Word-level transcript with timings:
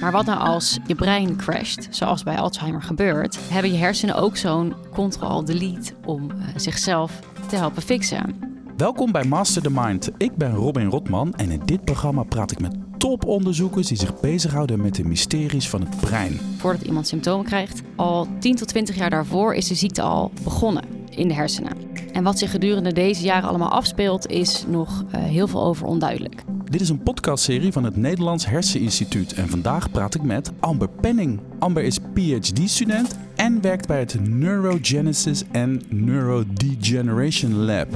Maar 0.00 0.12
wat 0.12 0.26
nou 0.26 0.38
als 0.38 0.78
je 0.86 0.94
brein 0.94 1.36
crasht, 1.36 1.88
zoals 1.90 2.22
bij 2.22 2.38
Alzheimer 2.38 2.82
gebeurt, 2.82 3.38
hebben 3.50 3.72
je 3.72 3.78
hersenen 3.78 4.14
ook 4.14 4.36
zo'n 4.36 4.74
Ctrl-Delete 4.92 5.92
om 6.04 6.30
uh, 6.30 6.44
zichzelf 6.56 7.20
te 7.48 7.56
helpen 7.56 7.82
fixen. 7.82 8.36
Welkom 8.76 9.12
bij 9.12 9.24
Master 9.24 9.62
the 9.62 9.70
Mind. 9.70 10.10
Ik 10.16 10.36
ben 10.36 10.54
Robin 10.54 10.88
Rotman 10.88 11.34
en 11.34 11.50
in 11.50 11.62
dit 11.64 11.84
programma 11.84 12.22
praat 12.22 12.50
ik 12.50 12.60
met 12.60 12.74
toponderzoekers 12.98 13.86
die 13.86 13.96
zich 13.96 14.20
bezighouden 14.20 14.80
met 14.80 14.94
de 14.94 15.04
mysteries 15.04 15.68
van 15.68 15.80
het 15.80 16.00
brein. 16.00 16.40
Voordat 16.56 16.82
iemand 16.82 17.06
symptomen 17.06 17.46
krijgt, 17.46 17.82
al 17.96 18.28
10 18.38 18.56
tot 18.56 18.68
20 18.68 18.96
jaar 18.96 19.10
daarvoor 19.10 19.54
is 19.54 19.68
de 19.68 19.74
ziekte 19.74 20.02
al 20.02 20.30
begonnen 20.42 20.84
in 21.10 21.28
de 21.28 21.34
hersenen. 21.34 21.76
En 22.12 22.22
wat 22.22 22.38
zich 22.38 22.50
gedurende 22.50 22.92
deze 22.92 23.22
jaren 23.22 23.48
allemaal 23.48 23.70
afspeelt, 23.70 24.26
is 24.26 24.64
nog 24.68 25.04
uh, 25.14 25.22
heel 25.22 25.46
veel 25.46 25.64
over 25.64 25.86
onduidelijk. 25.86 26.42
Dit 26.70 26.80
is 26.80 26.88
een 26.88 27.02
podcastserie 27.02 27.72
van 27.72 27.84
het 27.84 27.96
Nederlands 27.96 28.46
Herseninstituut 28.46 29.32
en 29.32 29.48
vandaag 29.48 29.90
praat 29.90 30.14
ik 30.14 30.22
met 30.22 30.52
Amber 30.60 30.88
Penning. 30.88 31.40
Amber 31.58 31.82
is 31.82 31.98
PhD-student 32.14 33.16
en 33.36 33.60
werkt 33.60 33.86
bij 33.86 33.98
het 33.98 34.28
Neurogenesis 34.28 35.44
and 35.52 35.92
Neurodegeneration 35.92 37.54
Lab. 37.54 37.88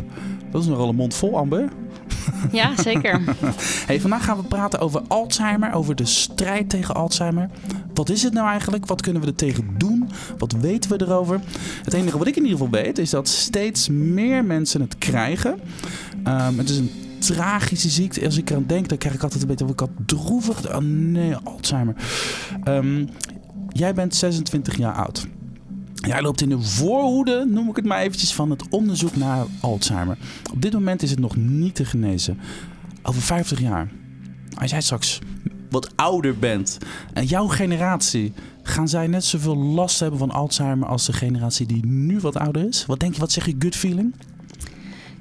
Dat 0.51 0.63
is 0.63 0.69
nogal 0.69 0.89
een 0.89 0.95
mond 0.95 1.15
vol, 1.15 1.39
Amber. 1.39 1.69
Ja, 2.53 2.83
zeker. 2.83 3.21
hey, 3.87 4.01
vandaag 4.01 4.25
gaan 4.25 4.37
we 4.37 4.43
praten 4.43 4.81
over 4.81 5.03
Alzheimer, 5.09 5.73
over 5.73 5.95
de 5.95 6.07
strijd 6.07 6.69
tegen 6.69 6.95
Alzheimer. 6.95 7.51
Wat 7.95 8.09
is 8.09 8.23
het 8.23 8.33
nou 8.33 8.49
eigenlijk? 8.49 8.87
Wat 8.87 9.01
kunnen 9.01 9.23
we 9.23 9.29
er 9.29 9.35
tegen 9.35 9.75
doen? 9.77 10.11
Wat 10.39 10.53
weten 10.53 10.91
we 10.91 11.05
erover? 11.05 11.41
Het 11.85 11.93
enige 11.93 12.19
wat 12.19 12.27
ik 12.27 12.37
in 12.37 12.43
ieder 12.45 12.59
geval 12.59 12.83
weet 12.83 12.99
is 12.99 13.11
dat 13.11 13.29
steeds 13.29 13.89
meer 13.89 14.45
mensen 14.45 14.81
het 14.81 14.99
krijgen. 14.99 15.61
Um, 16.27 16.59
het 16.59 16.69
is 16.69 16.79
een 16.79 16.91
tragische 17.21 17.89
ziekte. 17.89 18.25
Als 18.25 18.37
ik 18.37 18.51
eraan 18.51 18.67
denk, 18.67 18.89
dan 18.89 18.99
krijg 18.99 19.15
ik 19.15 19.23
altijd 19.23 19.43
een 19.43 19.49
beetje 19.49 19.67
wat 19.67 19.91
droevig. 20.07 20.75
Oh 20.75 20.83
nee, 20.83 21.37
Alzheimer. 21.37 21.95
Um, 22.65 23.09
jij 23.69 23.95
bent 23.95 24.15
26 24.15 24.77
jaar 24.77 24.95
oud. 24.95 25.27
Jij 25.95 26.23
loopt 26.23 26.41
in 26.41 26.49
de 26.49 26.61
voorhoede, 26.61 27.47
noem 27.49 27.69
ik 27.69 27.77
het 27.77 27.85
maar 27.85 28.01
eventjes, 28.01 28.35
van 28.35 28.51
het 28.51 28.69
onderzoek 28.69 29.17
naar 29.17 29.45
Alzheimer. 29.61 30.19
Op 30.53 30.63
dit 30.63 30.73
moment 30.73 31.03
is 31.03 31.11
het 31.11 31.19
nog 31.19 31.37
niet 31.37 31.75
te 31.75 31.85
genezen. 31.85 32.39
Over 33.03 33.23
50 33.23 33.61
jaar, 33.61 33.89
als 34.59 34.71
jij 34.71 34.81
straks 34.81 35.19
wat 35.71 35.97
ouder 35.97 36.39
bent 36.39 36.79
en 37.13 37.25
jouw 37.25 37.47
generatie, 37.47 38.33
gaan 38.63 38.89
zij 38.89 39.07
net 39.07 39.25
zoveel 39.25 39.57
last 39.57 40.01
hebben 40.01 40.19
van 40.19 40.31
Alzheimer 40.31 40.89
als 40.89 41.07
de 41.07 41.13
generatie 41.13 41.67
die 41.67 41.87
nu 41.87 42.19
wat 42.19 42.37
ouder 42.37 42.69
is? 42.69 42.87
Wat 42.87 43.01
denk 43.01 43.15
je, 43.15 43.21
wat 43.21 43.33
zeg 43.33 43.47
je 43.47 43.55
gut 43.59 43.77
feeling? 43.77 44.15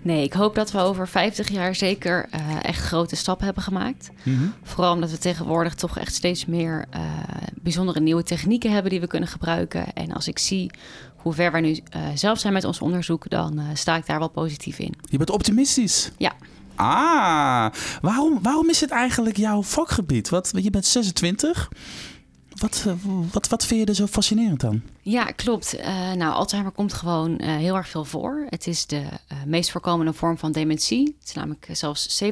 Nee, 0.01 0.23
ik 0.23 0.33
hoop 0.33 0.55
dat 0.55 0.71
we 0.71 0.79
over 0.79 1.07
50 1.07 1.49
jaar 1.49 1.75
zeker 1.75 2.29
uh, 2.35 2.63
echt 2.63 2.81
grote 2.81 3.15
stappen 3.15 3.45
hebben 3.45 3.63
gemaakt. 3.63 4.09
Mm 4.23 4.37
-hmm. 4.37 4.53
Vooral 4.63 4.93
omdat 4.93 5.11
we 5.11 5.17
tegenwoordig 5.17 5.75
toch 5.75 5.97
echt 5.97 6.13
steeds 6.13 6.45
meer 6.45 6.85
uh, 6.95 7.01
bijzondere 7.55 7.99
nieuwe 7.99 8.23
technieken 8.23 8.71
hebben 8.71 8.91
die 8.91 8.99
we 8.99 9.07
kunnen 9.07 9.29
gebruiken. 9.29 9.93
En 9.93 10.13
als 10.13 10.27
ik 10.27 10.39
zie 10.39 10.71
hoe 11.15 11.33
ver 11.33 11.51
wij 11.51 11.61
nu 11.61 11.69
uh, 11.69 12.01
zelf 12.15 12.39
zijn 12.39 12.53
met 12.53 12.63
ons 12.63 12.81
onderzoek, 12.81 13.29
dan 13.29 13.61
sta 13.73 13.95
ik 13.95 14.05
daar 14.05 14.19
wel 14.19 14.29
positief 14.29 14.79
in. 14.79 14.93
Je 15.09 15.17
bent 15.17 15.29
optimistisch? 15.29 16.11
Ja. 16.17 16.33
Ah, 16.75 17.69
waarom, 18.01 18.39
waarom 18.41 18.69
is 18.69 18.81
het 18.81 18.89
eigenlijk 18.89 19.37
jouw 19.37 19.63
vakgebied? 19.63 20.29
Wat, 20.29 20.51
je 20.55 20.69
bent 20.69 20.85
26. 20.85 21.69
Wat, 22.59 22.85
wat, 23.31 23.47
wat 23.47 23.65
vind 23.65 23.79
je 23.79 23.85
er 23.85 23.95
zo 23.95 24.05
fascinerend 24.05 24.63
aan? 24.63 24.83
Ja, 25.01 25.23
klopt. 25.23 25.79
Uh, 25.79 26.11
nou, 26.11 26.33
Alzheimer 26.33 26.71
komt 26.71 26.93
gewoon 26.93 27.41
uh, 27.41 27.55
heel 27.55 27.75
erg 27.75 27.87
veel 27.87 28.05
voor. 28.05 28.45
Het 28.49 28.67
is 28.67 28.85
de 28.85 28.95
uh, 28.95 29.37
meest 29.45 29.71
voorkomende 29.71 30.13
vorm 30.13 30.37
van 30.37 30.51
dementie. 30.51 31.15
Het 31.19 31.27
is 31.27 31.33
namelijk 31.33 31.67
zelfs 31.71 32.23
70% 32.23 32.27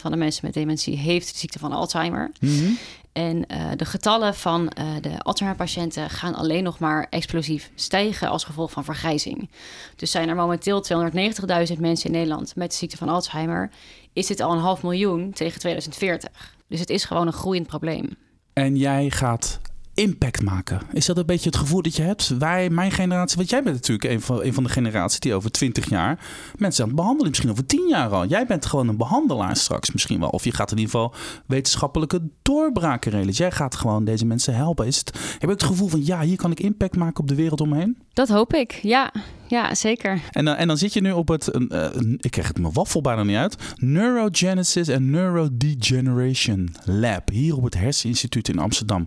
van 0.00 0.10
de 0.10 0.16
mensen 0.16 0.44
met 0.44 0.54
dementie 0.54 0.96
heeft 0.96 1.32
de 1.32 1.38
ziekte 1.38 1.58
van 1.58 1.72
Alzheimer. 1.72 2.30
Mm 2.40 2.58
-hmm. 2.58 2.78
En 3.12 3.44
de 3.76 3.84
getallen 3.84 4.34
van 4.34 4.72
de 5.00 5.22
Alzheimer-patiënten 5.22 6.10
gaan 6.10 6.34
alleen 6.34 6.62
nog 6.62 6.78
maar 6.78 7.06
explosief 7.10 7.70
stijgen 7.74 8.28
als 8.28 8.44
gevolg 8.44 8.70
van 8.70 8.84
vergrijzing. 8.84 9.50
Dus 9.96 10.10
zijn 10.10 10.28
er 10.28 10.34
momenteel 10.34 10.84
290.000 10.84 11.78
mensen 11.78 12.06
in 12.06 12.12
Nederland 12.12 12.56
met 12.56 12.70
de 12.70 12.76
ziekte 12.76 12.96
van 12.96 13.08
Alzheimer, 13.08 13.70
is 14.12 14.26
dit 14.26 14.40
al 14.40 14.52
een 14.52 14.58
half 14.58 14.82
miljoen 14.82 15.32
tegen 15.32 15.60
2040. 15.60 16.56
Dus 16.68 16.80
het 16.80 16.90
is 16.90 17.04
gewoon 17.04 17.26
een 17.26 17.32
groeiend 17.32 17.66
probleem. 17.66 18.16
En 18.52 18.76
jij 18.76 19.10
gaat 19.10 19.60
impact 19.96 20.42
maken. 20.42 20.80
Is 20.92 21.06
dat 21.06 21.18
een 21.18 21.26
beetje 21.26 21.48
het 21.48 21.58
gevoel 21.58 21.82
dat 21.82 21.96
je 21.96 22.02
hebt? 22.02 22.28
Wij, 22.38 22.70
mijn 22.70 22.90
generatie, 22.90 23.36
want 23.36 23.50
jij 23.50 23.62
bent 23.62 23.74
natuurlijk 23.74 24.10
een 24.10 24.20
van, 24.20 24.42
een 24.42 24.54
van 24.54 24.62
de 24.62 24.68
generaties 24.68 25.20
die 25.20 25.34
over 25.34 25.50
20 25.50 25.88
jaar 25.88 26.18
mensen 26.56 26.82
aan 26.82 26.88
het 26.88 26.98
behandelen, 26.98 27.28
misschien 27.28 27.50
over 27.50 27.66
10 27.66 27.88
jaar 27.88 28.08
al. 28.08 28.26
Jij 28.26 28.46
bent 28.46 28.66
gewoon 28.66 28.88
een 28.88 28.96
behandelaar 28.96 29.56
straks 29.56 29.92
misschien 29.92 30.20
wel. 30.20 30.28
Of 30.28 30.44
je 30.44 30.52
gaat 30.52 30.70
in 30.70 30.78
ieder 30.78 30.92
geval 30.92 31.14
wetenschappelijke 31.46 32.20
doorbraken 32.42 33.10
realiseren. 33.10 33.48
Jij 33.48 33.58
gaat 33.58 33.74
gewoon 33.74 34.04
deze 34.04 34.26
mensen 34.26 34.54
helpen. 34.54 34.86
Is 34.86 34.98
het, 34.98 35.18
heb 35.38 35.44
ook 35.44 35.50
het 35.50 35.62
gevoel 35.62 35.88
van 35.88 36.04
ja, 36.04 36.20
hier 36.20 36.36
kan 36.36 36.50
ik 36.50 36.60
impact 36.60 36.96
maken 36.96 37.20
op 37.20 37.28
de 37.28 37.34
wereld 37.34 37.60
omheen? 37.60 37.96
Dat 38.12 38.28
hoop 38.28 38.54
ik, 38.54 38.72
ja. 38.72 39.12
Ja, 39.48 39.74
zeker. 39.74 40.20
En, 40.30 40.46
uh, 40.46 40.60
en 40.60 40.68
dan 40.68 40.78
zit 40.78 40.92
je 40.92 41.00
nu 41.00 41.12
op 41.12 41.28
het, 41.28 41.50
uh, 41.54 41.84
ik 42.18 42.30
krijg 42.30 42.48
het 42.48 42.58
mijn 42.58 42.72
waffel 42.72 43.00
bijna 43.00 43.22
niet 43.22 43.36
uit, 43.36 43.56
Neurogenesis 43.76 44.90
and 44.90 45.00
Neurodegeneration 45.00 46.74
Lab, 46.84 47.28
hier 47.28 47.56
op 47.56 47.64
het 47.64 47.74
Herseninstituut 47.74 48.48
in 48.48 48.58
Amsterdam. 48.58 49.06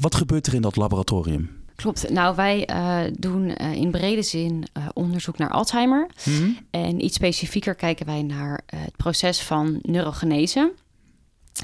Wat 0.00 0.14
gebeurt 0.14 0.46
er 0.46 0.54
in 0.54 0.62
dat 0.62 0.76
laboratorium? 0.76 1.62
Klopt. 1.76 2.10
Nou, 2.10 2.36
wij 2.36 2.68
uh, 2.70 3.12
doen 3.18 3.54
uh, 3.62 3.72
in 3.72 3.90
brede 3.90 4.22
zin 4.22 4.64
uh, 4.78 4.88
onderzoek 4.92 5.38
naar 5.38 5.50
Alzheimer. 5.50 6.06
Mm 6.24 6.36
-hmm. 6.36 6.58
En 6.70 7.04
iets 7.04 7.14
specifieker 7.14 7.74
kijken 7.74 8.06
wij 8.06 8.22
naar 8.22 8.60
het 8.66 8.96
proces 8.96 9.40
van 9.40 9.78
neurogenese. 9.82 10.72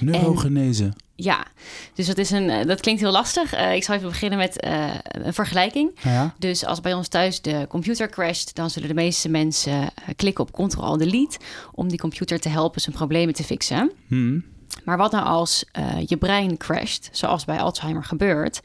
Neurogenese? 0.00 0.84
En, 0.84 0.94
ja, 1.14 1.46
dus 1.94 2.06
dat, 2.06 2.18
is 2.18 2.30
een, 2.30 2.66
dat 2.66 2.80
klinkt 2.80 3.00
heel 3.00 3.10
lastig. 3.10 3.56
ik 3.56 3.84
zal 3.84 3.94
even 3.94 4.08
beginnen 4.08 4.38
met 4.38 4.66
een 5.02 5.34
vergelijking. 5.34 5.98
Ja. 6.02 6.34
Dus 6.38 6.64
als 6.64 6.80
bij 6.80 6.94
ons 6.94 7.08
thuis 7.08 7.40
de 7.40 7.66
computer 7.68 8.08
crasht, 8.08 8.54
dan 8.54 8.70
zullen 8.70 8.88
de 8.88 8.94
meeste 8.94 9.28
mensen 9.28 9.90
klikken 10.16 10.44
op 10.44 10.52
Ctrl-Delete 10.52 11.38
om 11.72 11.88
die 11.88 11.98
computer 11.98 12.40
te 12.40 12.48
helpen 12.48 12.80
zijn 12.80 12.96
problemen 12.96 13.34
te 13.34 13.44
fixen. 13.44 13.92
Mm. 14.06 14.44
Maar 14.84 14.96
wat 14.96 15.12
nou 15.12 15.24
als 15.24 15.64
uh, 15.78 16.06
je 16.06 16.16
brein 16.16 16.56
crasht, 16.56 17.08
zoals 17.12 17.44
bij 17.44 17.60
Alzheimer 17.60 18.04
gebeurt, 18.04 18.60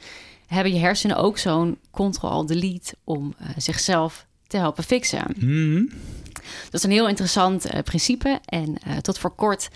hebben 0.46 0.72
je 0.72 0.78
hersenen 0.78 1.16
ook 1.16 1.38
zo'n 1.38 1.78
Ctrl-Delete 1.90 2.94
om 3.04 3.34
uh, 3.40 3.48
zichzelf 3.56 4.26
te 4.46 4.56
helpen 4.56 4.84
fixen. 4.84 5.34
Mm-hmm. 5.36 5.88
Dat 6.64 6.74
is 6.74 6.82
een 6.82 6.90
heel 6.90 7.08
interessant 7.08 7.74
uh, 7.74 7.80
principe. 7.80 8.40
En 8.44 8.74
tot 9.02 9.18
voor 9.18 9.34
kort 9.34 9.68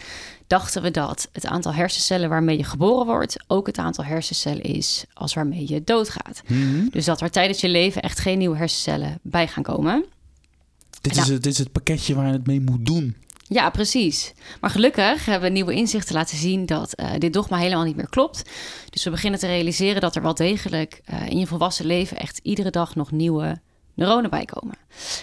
dachten 0.46 0.82
we 0.82 0.90
dat 0.90 1.28
het 1.32 1.46
aantal 1.46 1.74
hersencellen 1.74 2.28
waarmee 2.28 2.56
je 2.56 2.64
geboren 2.64 3.06
wordt 3.06 3.44
ook 3.46 3.66
het 3.66 3.78
aantal 3.78 4.04
hersencellen 4.04 4.62
is 4.62 5.04
als 5.14 5.34
waarmee 5.34 5.68
je 5.68 5.84
doodgaat. 5.84 6.42
Mm-hmm. 6.46 6.90
Dus 6.90 7.04
dat 7.04 7.20
er 7.20 7.30
tijdens 7.30 7.60
je 7.60 7.68
leven 7.68 8.02
echt 8.02 8.18
geen 8.18 8.38
nieuwe 8.38 8.56
hersencellen 8.56 9.18
bij 9.22 9.48
gaan 9.48 9.62
komen. 9.62 10.04
Dit, 11.00 11.12
nou, 11.14 11.24
is, 11.24 11.32
het, 11.32 11.42
dit 11.42 11.52
is 11.52 11.58
het 11.58 11.72
pakketje 11.72 12.14
waar 12.14 12.26
je 12.26 12.32
het 12.32 12.46
mee 12.46 12.60
moet 12.60 12.86
doen. 12.86 13.16
Ja, 13.52 13.70
precies. 13.70 14.32
Maar 14.60 14.70
gelukkig 14.70 15.24
hebben 15.24 15.48
we 15.48 15.54
nieuwe 15.54 15.74
inzichten 15.74 16.14
laten 16.14 16.36
zien 16.36 16.66
dat 16.66 16.92
uh, 17.00 17.10
dit 17.18 17.32
dogma 17.32 17.56
helemaal 17.56 17.84
niet 17.84 17.96
meer 17.96 18.08
klopt. 18.08 18.50
Dus 18.90 19.04
we 19.04 19.10
beginnen 19.10 19.40
te 19.40 19.46
realiseren 19.46 20.00
dat 20.00 20.16
er 20.16 20.22
wel 20.22 20.34
degelijk 20.34 21.00
uh, 21.10 21.28
in 21.28 21.38
je 21.38 21.46
volwassen 21.46 21.86
leven 21.86 22.16
echt 22.16 22.40
iedere 22.42 22.70
dag 22.70 22.94
nog 22.94 23.10
nieuwe 23.10 23.60
neuronen 23.94 24.30
bijkomen. 24.30 24.74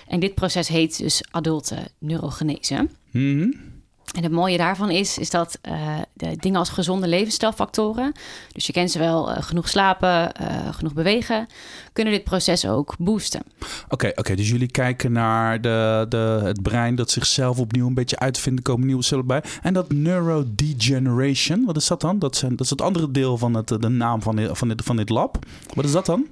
En 0.08 0.20
dit 0.20 0.36
proces 0.36 0.68
heet 0.68 0.98
dus 0.98 1.24
adulte 1.32 1.88
neurogenese. 2.00 2.88
Mm-hmm. 3.12 3.77
En 4.16 4.24
het 4.24 4.32
mooie 4.32 4.58
daarvan 4.58 4.90
is, 4.90 5.18
is 5.18 5.30
dat 5.30 5.60
uh, 5.70 5.98
de 6.14 6.36
dingen 6.36 6.60
als 6.60 6.70
gezonde 6.70 7.08
levensstijlfactoren, 7.08 8.12
dus 8.52 8.66
je 8.66 8.74
kent 8.74 8.92
ze 8.92 9.00
wel, 9.00 9.32
uh, 9.32 9.38
genoeg 9.40 9.70
slapen, 9.70 10.32
uh, 10.42 10.74
genoeg 10.74 10.94
bewegen, 10.94 11.48
kunnen 11.94 12.14
dit 12.14 12.24
proces 12.24 12.66
ook 12.66 12.96
boosten. 13.00 13.42
Oké, 13.60 13.66
okay, 13.90 14.10
oké. 14.10 14.20
Okay, 14.20 14.36
dus 14.36 14.50
jullie 14.50 14.72
kijken 14.72 15.12
naar 15.12 15.62
de, 15.62 16.06
de, 16.10 16.42
het 16.44 16.62
brein 16.62 16.96
dat 16.96 17.12
zichzelf 17.12 17.60
opnieuw 17.60 17.88
een 17.88 17.94
beetje 17.94 18.20
uitvindt, 18.20 18.62
komen 18.62 18.86
nieuwe 18.86 19.04
cellen 19.04 19.28
bij. 19.28 19.44
En 19.62 19.74
dat 19.74 19.92
neurodegeneration, 19.92 21.66
wat 21.66 21.78
is 21.78 21.88
dat 21.88 22.02
dan? 22.02 22.20
Dat, 22.20 22.36
zijn, 22.36 22.52
dat 22.52 22.62
is 22.62 22.70
het 22.70 22.82
andere 22.82 23.12
deel 23.12 23.38
van 23.38 23.54
het, 23.54 23.68
de 23.68 23.90
naam 23.90 24.22
van 24.22 24.36
dit, 24.36 24.58
van, 24.58 24.68
dit, 24.68 24.82
van 24.84 24.98
dit 24.98 25.10
lab. 25.10 25.46
Wat 25.74 25.86
is 25.86 25.92
dat 25.92 26.06
dan? 26.06 26.26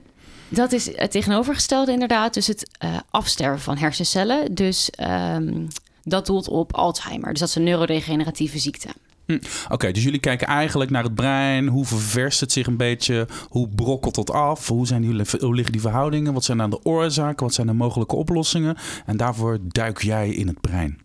Dat 0.49 0.71
is 0.71 0.97
het 0.97 1.11
tegenovergestelde 1.11 1.91
inderdaad, 1.91 2.33
dus 2.33 2.47
het 2.47 2.69
afsterven 3.09 3.61
van 3.61 3.77
hersencellen. 3.77 4.55
Dus... 4.55 4.89
Um, 5.35 5.67
dat 6.05 6.25
doelt 6.25 6.47
op 6.47 6.73
Alzheimer. 6.73 7.29
Dus 7.29 7.39
dat 7.39 7.49
is 7.49 7.55
een 7.55 7.63
neurodegeneratieve 7.63 8.59
ziekte. 8.59 8.89
Hm. 9.25 9.33
Oké, 9.33 9.73
okay, 9.73 9.91
dus 9.91 10.03
jullie 10.03 10.19
kijken 10.19 10.47
eigenlijk 10.47 10.89
naar 10.89 11.03
het 11.03 11.15
brein. 11.15 11.67
Hoe 11.67 11.85
ververst 11.85 12.39
het 12.39 12.51
zich 12.51 12.67
een 12.67 12.77
beetje? 12.77 13.27
Hoe 13.49 13.69
brokkelt 13.69 14.15
het 14.15 14.31
af? 14.31 14.67
Hoe, 14.67 14.87
zijn 14.87 15.01
die, 15.01 15.25
hoe 15.39 15.55
liggen 15.55 15.71
die 15.71 15.81
verhoudingen? 15.81 16.33
Wat 16.33 16.43
zijn 16.43 16.57
dan 16.57 16.69
de 16.69 16.83
oorzaken? 16.83 17.45
Wat 17.45 17.53
zijn 17.53 17.67
de 17.67 17.73
mogelijke 17.73 18.15
oplossingen? 18.15 18.77
En 19.05 19.17
daarvoor 19.17 19.57
duik 19.61 20.01
jij 20.01 20.29
in 20.29 20.47
het 20.47 20.61
brein. 20.61 21.01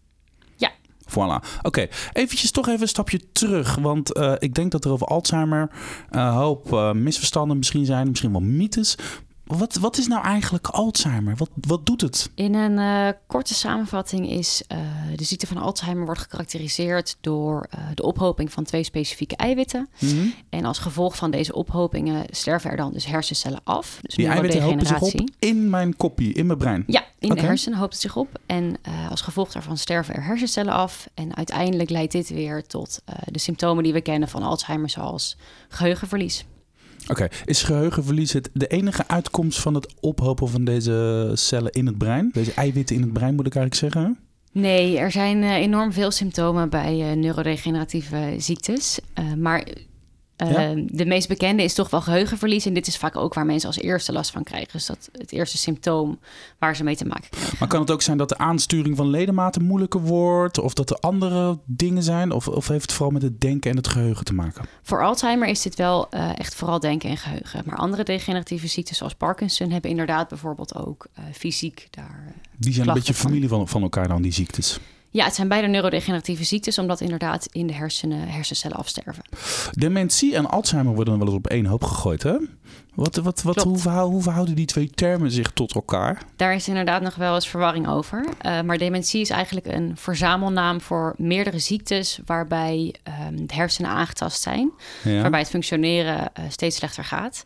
Ja. 0.57 0.71
Voilà. 1.09 1.15
Oké, 1.15 1.47
okay. 1.63 1.91
eventjes 2.13 2.51
toch 2.51 2.69
even 2.69 2.83
een 2.83 2.89
stapje 2.89 3.21
terug. 3.33 3.75
Want 3.75 4.17
uh, 4.17 4.33
ik 4.39 4.55
denk 4.55 4.71
dat 4.71 4.85
er 4.85 4.91
over 4.91 5.07
Alzheimer 5.07 5.71
een 6.11 6.21
uh, 6.21 6.37
hoop 6.37 6.73
uh, 6.73 6.93
misverstanden 6.93 7.57
misschien 7.57 7.85
zijn. 7.85 8.09
Misschien 8.09 8.33
wel 8.33 8.41
mythes. 8.41 8.97
Wat, 9.59 9.75
wat 9.75 9.99
is 9.99 10.07
nou 10.07 10.25
eigenlijk 10.25 10.67
Alzheimer? 10.67 11.37
Wat, 11.37 11.51
wat 11.61 11.87
doet 11.87 12.01
het? 12.01 12.31
In 12.35 12.55
een 12.55 12.79
uh, 12.79 13.09
korte 13.27 13.55
samenvatting 13.55 14.31
is 14.31 14.63
uh, 14.73 14.79
de 15.17 15.25
ziekte 15.25 15.47
van 15.47 15.57
Alzheimer 15.57 16.05
wordt 16.05 16.21
gekarakteriseerd 16.21 17.17
door 17.21 17.67
uh, 17.75 17.85
de 17.95 18.03
ophoping 18.03 18.53
van 18.53 18.65
twee 18.65 18.83
specifieke 18.83 19.37
eiwitten. 19.37 19.89
Mm 19.99 20.09
-hmm. 20.09 20.35
En 20.49 20.65
als 20.65 20.79
gevolg 20.79 21.17
van 21.17 21.31
deze 21.31 21.55
ophopingen 21.55 22.25
sterven 22.31 22.71
er 22.71 22.77
dan 22.77 22.93
dus 22.93 23.07
hersencellen 23.07 23.61
af. 23.65 23.99
Dus 24.03 24.15
Die 24.15 24.27
eiwitten 24.27 24.63
hopen 24.63 24.87
zich 24.87 25.01
op 25.01 25.29
in 25.39 25.71
mijn 25.71 25.97
kopie, 25.97 26.33
in 26.33 26.47
mijn 26.47 26.59
brein? 26.59 26.85
Ja, 26.87 27.05
in 27.19 27.31
okay. 27.31 27.43
de 27.43 27.49
hersenen 27.49 27.79
hoopt 27.79 27.93
het 27.93 28.03
zich 28.03 28.17
op. 28.17 28.39
En 28.47 28.77
als 29.11 29.21
gevolg 29.21 29.53
daarvan 29.53 29.77
sterven 29.77 30.15
er 30.15 30.25
hersencellen 30.25 30.73
af. 30.73 31.09
En 31.15 31.37
uiteindelijk 31.37 31.91
leidt 31.91 32.13
dit 32.13 32.29
weer 32.29 32.67
tot 32.67 33.03
de 33.25 33.39
symptomen 33.39 33.85
die 33.85 33.93
we 33.93 34.01
kennen 34.01 34.29
van 34.29 34.43
Alzheimer, 34.43 34.91
zoals 34.91 35.37
geheugenverlies. 35.69 36.45
Oké, 37.09 37.29
is 37.45 37.63
geheugenverlies 37.63 38.33
het 38.33 38.51
de 38.53 38.67
enige 38.67 39.09
uitkomst 39.09 39.61
van 39.61 39.75
het 39.75 39.95
ophopen 40.01 40.49
van 40.49 40.65
deze 40.65 41.31
cellen 41.35 41.73
in 41.73 41.87
het 41.87 41.99
brein? 41.99 42.31
Deze 42.33 42.55
eiwitten 42.55 42.97
in 42.97 43.03
het 43.03 43.13
brein 43.13 43.35
moet 43.35 43.47
ik 43.47 43.55
eigenlijk 43.55 43.95
zeggen? 43.95 44.19
Nee, 44.53 44.99
er 44.99 45.11
zijn 45.11 45.43
uh, 45.43 45.55
enorm 45.55 45.93
veel 45.93 46.11
symptomen 46.11 46.71
bij 46.71 47.11
uh, 47.11 47.17
neurodegeneratieve 47.17 48.35
ziektes. 48.39 49.01
Uh, 49.19 49.33
Ehm, 50.41 50.87
de 50.87 51.07
meest 51.07 51.29
bekende 51.29 51.63
is 51.63 51.75
toch 51.75 51.91
wel 51.91 52.01
geheugenverlies. 52.01 52.67
En 52.67 52.75
dit 52.75 52.87
is 52.87 52.97
vaak 52.97 53.17
ook 53.17 53.35
waar 53.35 53.47
mensen 53.47 53.69
als 53.69 53.79
eerste 53.79 54.13
last 54.13 54.31
van 54.31 54.43
krijgen. 54.43 54.73
Dus 54.73 54.87
dat 54.87 55.09
het 55.13 55.33
eerste 55.33 55.59
symptoom 55.59 56.19
waar 56.59 56.77
ze 56.77 56.85
mee 56.85 56.97
te 56.97 57.07
maken 57.07 57.31
krijgen. 57.31 57.57
Maar 57.59 57.69
kan 57.69 57.81
het 57.81 57.91
ook 57.91 58.03
zijn 58.03 58.17
dat 58.17 58.29
de 58.29 58.39
aansturing 58.39 58.97
van 58.97 59.11
ledematen 59.11 59.63
moeilijker 59.63 60.01
wordt? 60.01 60.59
Of 60.59 60.75
dat 60.75 60.91
er 60.91 60.97
andere 60.97 61.59
dingen 61.65 62.03
zijn? 62.03 62.33
Of, 62.33 62.49
of 62.49 62.69
heeft 62.69 62.83
het 62.83 62.93
vooral 62.93 63.13
met 63.13 63.23
het 63.23 63.41
denken 63.41 63.71
en 63.71 63.77
het 63.77 63.89
geheugen 63.89 64.25
te 64.25 64.35
maken? 64.35 64.65
Voor 64.83 65.05
Alzheimer 65.05 65.49
is 65.49 65.63
dit 65.63 65.75
wel 65.75 66.07
uh, 66.11 66.39
echt 66.39 66.55
vooral 66.55 66.81
denken 66.81 67.11
en 67.11 67.17
geheugen. 67.17 67.63
Maar 67.67 67.77
andere 67.77 68.03
degeneratieve 68.03 68.67
ziektes 68.67 68.97
zoals 68.97 69.15
Parkinson 69.15 69.71
hebben 69.71 69.91
inderdaad 69.91 70.29
bijvoorbeeld 70.29 70.75
ook 70.75 71.07
uh, 71.19 71.25
fysiek 71.33 71.89
daar. 71.91 72.25
Uh, 72.27 72.33
die 72.57 72.73
zijn 72.73 72.89
een 72.89 72.95
beetje 72.95 73.15
familie 73.15 73.49
van, 73.49 73.69
van 73.69 73.83
elkaar 73.83 74.09
dan, 74.09 74.23
die 74.23 74.33
ziektes. 74.33 74.81
Ja, 75.13 75.25
het 75.25 75.35
zijn 75.35 75.49
beide 75.49 75.67
neurodegeneratieve 75.67 76.45
ziektes, 76.45 76.79
omdat 76.79 77.01
inderdaad 77.01 77.49
in 77.53 77.67
de 77.67 77.73
hersenen 77.73 78.29
hersencellen 78.29 78.77
afsterven. 78.77 79.23
Dementie 79.71 80.35
en 80.35 80.47
Alzheimer 80.47 80.95
worden 80.95 81.19
wel 81.19 81.27
eens 81.27 81.37
op 81.37 81.47
één 81.47 81.67
hoop 81.67 81.85
gegooid, 81.85 82.23
hè? 82.23 82.37
Wat, 82.95 83.17
wat, 83.17 83.43
wat, 83.43 83.63
hoe, 83.63 83.79
verhouden, 83.79 84.13
hoe 84.13 84.23
verhouden 84.23 84.55
die 84.55 84.67
twee 84.67 84.91
termen 84.91 85.31
zich 85.31 85.51
tot 85.51 85.75
elkaar? 85.75 86.23
Daar 86.37 86.55
is 86.55 86.69
inderdaad 86.69 87.03
nog 87.03 87.15
wel 87.15 87.35
eens 87.35 87.49
verwarring 87.49 87.89
over. 87.89 88.25
Uh, 88.47 88.61
maar 88.61 88.79
dementie 88.79 89.21
is 89.21 89.31
eigenlijk 89.31 89.67
een 89.67 89.97
verzamelnaam 89.97 90.81
voor 90.81 91.15
meerdere 91.17 91.59
ziektes 91.59 92.19
waarbij 92.27 92.95
um, 93.29 93.47
de 93.47 93.55
hersenen 93.55 93.91
aangetast 93.91 94.43
zijn, 94.43 94.71
ja. 95.05 95.21
waarbij 95.21 95.41
het 95.41 95.49
functioneren 95.49 96.19
uh, 96.39 96.45
steeds 96.49 96.77
slechter 96.77 97.05
gaat. 97.05 97.45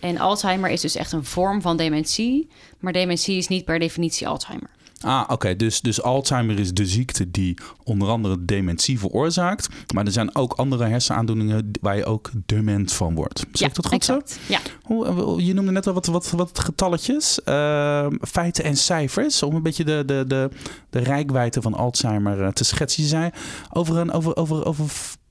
En 0.00 0.18
Alzheimer 0.18 0.70
is 0.70 0.80
dus 0.80 0.96
echt 0.96 1.12
een 1.12 1.24
vorm 1.24 1.62
van 1.62 1.76
dementie, 1.76 2.48
maar 2.78 2.92
dementie 2.92 3.36
is 3.36 3.48
niet 3.48 3.64
per 3.64 3.78
definitie 3.78 4.28
Alzheimer. 4.28 4.70
Ah, 5.00 5.24
oké. 5.28 5.56
Dus, 5.56 5.80
dus 5.80 6.02
Alzheimer 6.02 6.58
is 6.58 6.72
de 6.72 6.86
ziekte 6.86 7.30
die 7.30 7.58
onder 7.84 8.08
andere 8.08 8.44
dementie 8.44 8.98
veroorzaakt. 8.98 9.68
Maar 9.94 10.06
er 10.06 10.12
zijn 10.12 10.34
ook 10.34 10.52
andere 10.52 10.84
hersenaandoeningen 10.84 11.70
waar 11.80 11.96
je 11.96 12.04
ook 12.04 12.30
dement 12.46 12.92
van 12.92 13.14
wordt. 13.14 13.38
Zeg 13.38 13.48
ja, 13.52 13.66
ik 13.66 13.74
dat 13.74 13.86
goed 13.86 13.94
exact. 13.94 14.30
zo? 14.30 14.52
Ja. 14.52 14.60
Hoe, 14.82 15.44
je 15.44 15.54
noemde 15.54 15.72
net 15.72 15.86
al 15.86 15.92
wat, 15.92 16.06
wat, 16.06 16.30
wat 16.30 16.58
getalletjes. 16.58 17.40
Uh, 17.44 18.06
feiten 18.20 18.64
en 18.64 18.76
cijfers. 18.76 19.42
Om 19.42 19.54
een 19.54 19.62
beetje 19.62 19.84
de, 19.84 20.02
de, 20.06 20.24
de, 20.26 20.50
de 20.90 20.98
rijkwijde 20.98 21.62
van 21.62 21.74
Alzheimer 21.74 22.40
uh, 22.40 22.48
te 22.48 22.64
schetsen. 22.64 23.02
Je 23.02 23.08
zei 23.08 23.30
over, 23.72 23.96
een, 23.96 24.12
over, 24.12 24.36
over, 24.36 24.66
over 24.66 24.90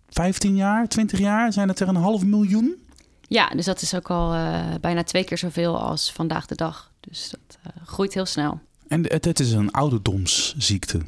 15 0.10 0.56
jaar, 0.56 0.88
20 0.88 1.20
jaar 1.20 1.54
zijn 1.54 1.68
het 1.68 1.80
er 1.80 1.88
een 1.88 1.96
half 1.96 2.26
miljoen. 2.26 2.76
Ja, 3.22 3.48
dus 3.48 3.66
dat 3.66 3.82
is 3.82 3.96
ook 3.96 4.10
al 4.10 4.36
uh, 4.36 4.60
bijna 4.82 5.04
twee 5.04 5.24
keer 5.24 5.38
zoveel 5.38 5.80
als 5.80 6.12
vandaag 6.12 6.46
de 6.46 6.56
dag. 6.56 6.92
Dus 7.00 7.30
dat 7.30 7.74
groeit 7.86 8.14
heel 8.14 8.26
snel. 8.26 8.60
En 8.88 9.04
het, 9.08 9.26
het 9.26 9.40
is 9.40 9.52
een 9.52 9.72
ouderdomsziekte. 9.72 11.02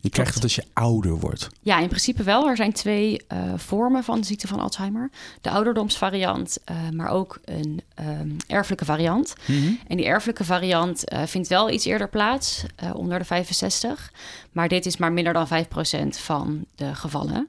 Je 0.00 0.10
krijgt 0.10 0.34
het 0.34 0.42
als 0.42 0.54
je 0.54 0.64
ouder 0.72 1.18
wordt. 1.18 1.48
Ja, 1.60 1.78
in 1.78 1.88
principe 1.88 2.22
wel. 2.22 2.48
Er 2.48 2.56
zijn 2.56 2.72
twee 2.72 3.22
uh, 3.32 3.52
vormen 3.56 4.04
van 4.04 4.20
de 4.20 4.26
ziekte 4.26 4.46
van 4.46 4.60
Alzheimer. 4.60 5.10
De 5.40 5.50
ouderdomsvariant, 5.50 6.58
uh, 6.70 6.88
maar 6.90 7.08
ook 7.08 7.40
een 7.44 7.80
um, 8.00 8.36
erfelijke 8.46 8.84
variant. 8.84 9.34
Mm 9.46 9.56
-hmm. 9.56 9.78
En 9.86 9.96
die 9.96 10.06
erfelijke 10.06 10.44
variant 10.44 11.12
uh, 11.12 11.22
vindt 11.22 11.48
wel 11.48 11.70
iets 11.70 11.84
eerder 11.84 12.08
plaats, 12.08 12.64
onder 12.94 13.18
de 13.18 13.24
65. 13.24 14.12
Maar 14.52 14.68
dit 14.68 14.86
is 14.86 14.96
maar 14.96 15.12
minder 15.12 15.32
dan 15.32 15.48
5% 15.48 16.08
van 16.08 16.64
de 16.74 16.94
gevallen. 16.94 17.48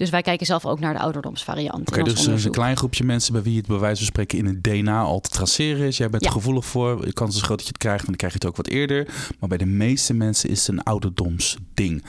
Dus 0.00 0.10
wij 0.10 0.22
kijken 0.22 0.46
zelf 0.46 0.66
ook 0.66 0.80
naar 0.80 0.92
de 0.92 1.00
ouderdomsvariant. 1.00 1.80
Oké, 1.80 2.00
okay, 2.00 2.02
dus 2.02 2.26
er 2.26 2.32
is 2.32 2.44
een 2.44 2.50
klein 2.50 2.76
groepje 2.76 3.04
mensen 3.04 3.32
bij 3.32 3.42
wie 3.42 3.56
het 3.56 3.66
bij 3.66 3.78
wijze 3.78 3.96
van 3.96 4.06
spreken 4.06 4.38
in 4.38 4.46
het 4.46 4.64
DNA 4.64 5.02
al 5.02 5.20
te 5.20 5.28
traceren 5.28 5.86
is. 5.86 5.96
Jij 5.96 6.10
bent 6.10 6.24
ja. 6.24 6.30
gevoelig 6.30 6.66
voor. 6.66 7.04
De 7.04 7.12
kans 7.12 7.36
is 7.36 7.42
groot 7.42 7.56
dat 7.56 7.66
je 7.66 7.72
het 7.72 7.82
krijgt, 7.82 8.00
en 8.00 8.06
dan 8.06 8.16
krijg 8.16 8.32
je 8.32 8.38
het 8.38 8.48
ook 8.48 8.56
wat 8.56 8.66
eerder. 8.66 9.08
Maar 9.38 9.48
bij 9.48 9.58
de 9.58 9.66
meeste 9.66 10.14
mensen 10.14 10.50
is 10.50 10.66
het 10.66 10.76
een 10.76 10.82
ouderdomsding. 10.82 12.04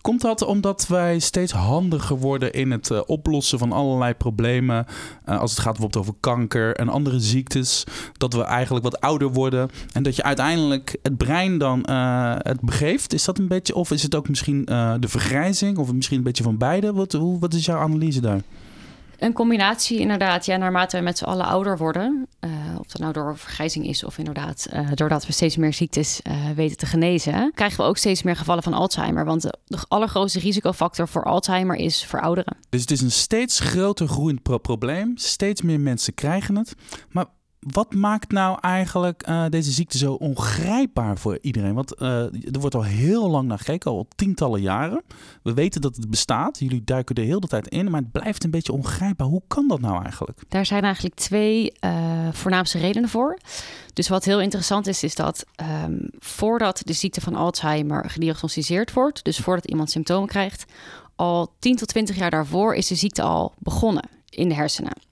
Komt 0.00 0.20
dat 0.20 0.42
omdat 0.42 0.86
wij 0.86 1.18
steeds 1.18 1.52
handiger 1.52 2.18
worden 2.18 2.52
in 2.52 2.70
het 2.70 2.90
uh, 2.90 3.00
oplossen 3.06 3.58
van 3.58 3.72
allerlei 3.72 4.14
problemen? 4.14 4.86
Uh, 5.28 5.40
als 5.40 5.50
het 5.50 5.60
gaat 5.60 5.72
bijvoorbeeld 5.72 6.02
over 6.02 6.14
kanker 6.20 6.76
en 6.76 6.88
andere 6.88 7.20
ziektes. 7.20 7.84
Dat 8.12 8.32
we 8.32 8.42
eigenlijk 8.42 8.84
wat 8.84 9.00
ouder 9.00 9.32
worden. 9.32 9.70
En 9.92 10.02
dat 10.02 10.16
je 10.16 10.22
uiteindelijk 10.22 10.98
het 11.02 11.16
brein 11.16 11.58
dan 11.58 11.86
uh, 11.90 12.34
het 12.38 12.60
begeeft. 12.60 13.14
Is 13.14 13.24
dat 13.24 13.38
een 13.38 13.48
beetje, 13.48 13.74
of 13.74 13.90
is 13.90 14.02
het 14.02 14.14
ook 14.14 14.28
misschien 14.28 14.64
de 14.64 15.08
vergrijzing? 15.08 15.78
Of 15.78 15.92
misschien 15.92 16.18
een 16.18 16.24
beetje 16.24 16.42
van 16.42 16.58
beide? 16.58 16.92
Wat, 16.92 17.12
hoe, 17.12 17.31
wat 17.38 17.54
is 17.54 17.64
jouw 17.64 17.78
analyse 17.78 18.20
daar? 18.20 18.40
Een 19.22 19.32
combinatie 19.32 19.98
inderdaad. 19.98 20.46
Ja, 20.46 20.56
naarmate 20.56 20.96
we 20.96 21.02
met 21.02 21.18
z'n 21.18 21.24
allen 21.24 21.46
ouder 21.46 21.78
worden, 21.78 22.26
uh, 22.40 22.50
of 22.78 22.86
dat 22.86 23.00
nou 23.00 23.12
door 23.12 23.38
vergrijzing 23.38 23.86
is 23.86 24.04
of 24.04 24.18
inderdaad 24.18 24.68
uh, 24.72 24.88
doordat 24.94 25.26
we 25.26 25.32
steeds 25.32 25.56
meer 25.56 25.72
ziektes 25.72 26.20
uh, 26.22 26.50
weten 26.50 26.76
te 26.76 26.86
genezen, 26.86 27.52
krijgen 27.54 27.78
we 27.78 27.84
ook 27.84 27.96
steeds 27.96 28.22
meer 28.22 28.36
gevallen 28.36 28.62
van 28.62 28.74
Alzheimer. 28.74 29.24
Want 29.24 29.42
de, 29.42 29.58
allergrootste 29.88 30.38
risicofactor 30.38 31.08
voor 31.08 31.24
Alzheimer 31.24 31.76
is 31.76 32.04
verouderen. 32.04 32.56
Dus 32.68 32.80
het 32.80 32.90
is 32.90 33.00
een 33.00 33.10
steeds 33.10 33.60
groter 33.60 34.08
groeiend 34.08 34.42
pro 34.42 34.58
probleem. 34.58 35.12
Steeds 35.16 35.62
meer 35.62 35.80
mensen 35.80 36.14
krijgen 36.14 36.56
het. 36.56 36.74
Maar 37.10 37.26
wat 37.70 37.94
maakt 37.94 38.32
nou 38.32 38.58
eigenlijk 38.60 39.28
uh, 39.28 39.44
deze 39.48 39.70
ziekte 39.70 39.98
zo 39.98 40.12
ongrijpbaar 40.12 41.18
voor 41.18 41.38
iedereen? 41.40 41.74
Want 41.74 42.00
uh, 42.00 42.08
er 42.24 42.60
wordt 42.60 42.74
al 42.74 42.84
heel 42.84 43.30
lang 43.30 43.48
naar 43.48 43.58
gekeken, 43.58 43.90
al 43.90 44.06
tientallen 44.14 44.60
jaren. 44.60 45.02
We 45.42 45.54
weten 45.54 45.80
dat 45.80 45.96
het 45.96 46.10
bestaat. 46.10 46.58
Jullie 46.58 46.84
duiken 46.84 47.14
er 47.14 47.24
heel 47.24 47.40
de 47.40 47.46
tijd 47.46 47.68
in, 47.68 47.90
maar 47.90 48.00
het 48.00 48.12
blijft 48.12 48.44
een 48.44 48.50
beetje 48.50 48.72
ongrijpbaar. 48.72 49.26
Hoe 49.26 49.42
kan 49.46 49.68
dat 49.68 49.80
nou 49.80 50.02
eigenlijk? 50.02 50.38
Daar 50.48 50.66
zijn 50.66 50.82
eigenlijk 50.82 51.14
twee 51.14 51.72
uh, 51.84 52.28
voornaamste 52.32 52.78
redenen 52.78 53.08
voor. 53.08 53.38
Dus 53.92 54.08
wat 54.08 54.24
heel 54.24 54.40
interessant 54.40 54.86
is, 54.86 55.02
is 55.02 55.14
dat 55.14 55.44
um, 55.84 56.10
voordat 56.18 56.82
de 56.84 56.92
ziekte 56.92 57.20
van 57.20 57.34
Alzheimer 57.34 58.10
gediagnosticeerd 58.10 58.92
wordt, 58.92 59.24
dus 59.24 59.38
voordat 59.38 59.64
iemand 59.64 59.90
symptomen 59.90 60.28
krijgt, 60.28 60.64
al 61.16 61.54
10 61.58 61.76
tot 61.76 61.88
20 61.88 62.16
jaar 62.16 62.30
daarvoor 62.30 62.74
is 62.74 62.86
de 62.86 62.94
ziekte 62.94 63.22
al 63.22 63.54
begonnen 63.58 64.08
in 64.28 64.48
de 64.48 64.54
hersenen. 64.54 65.11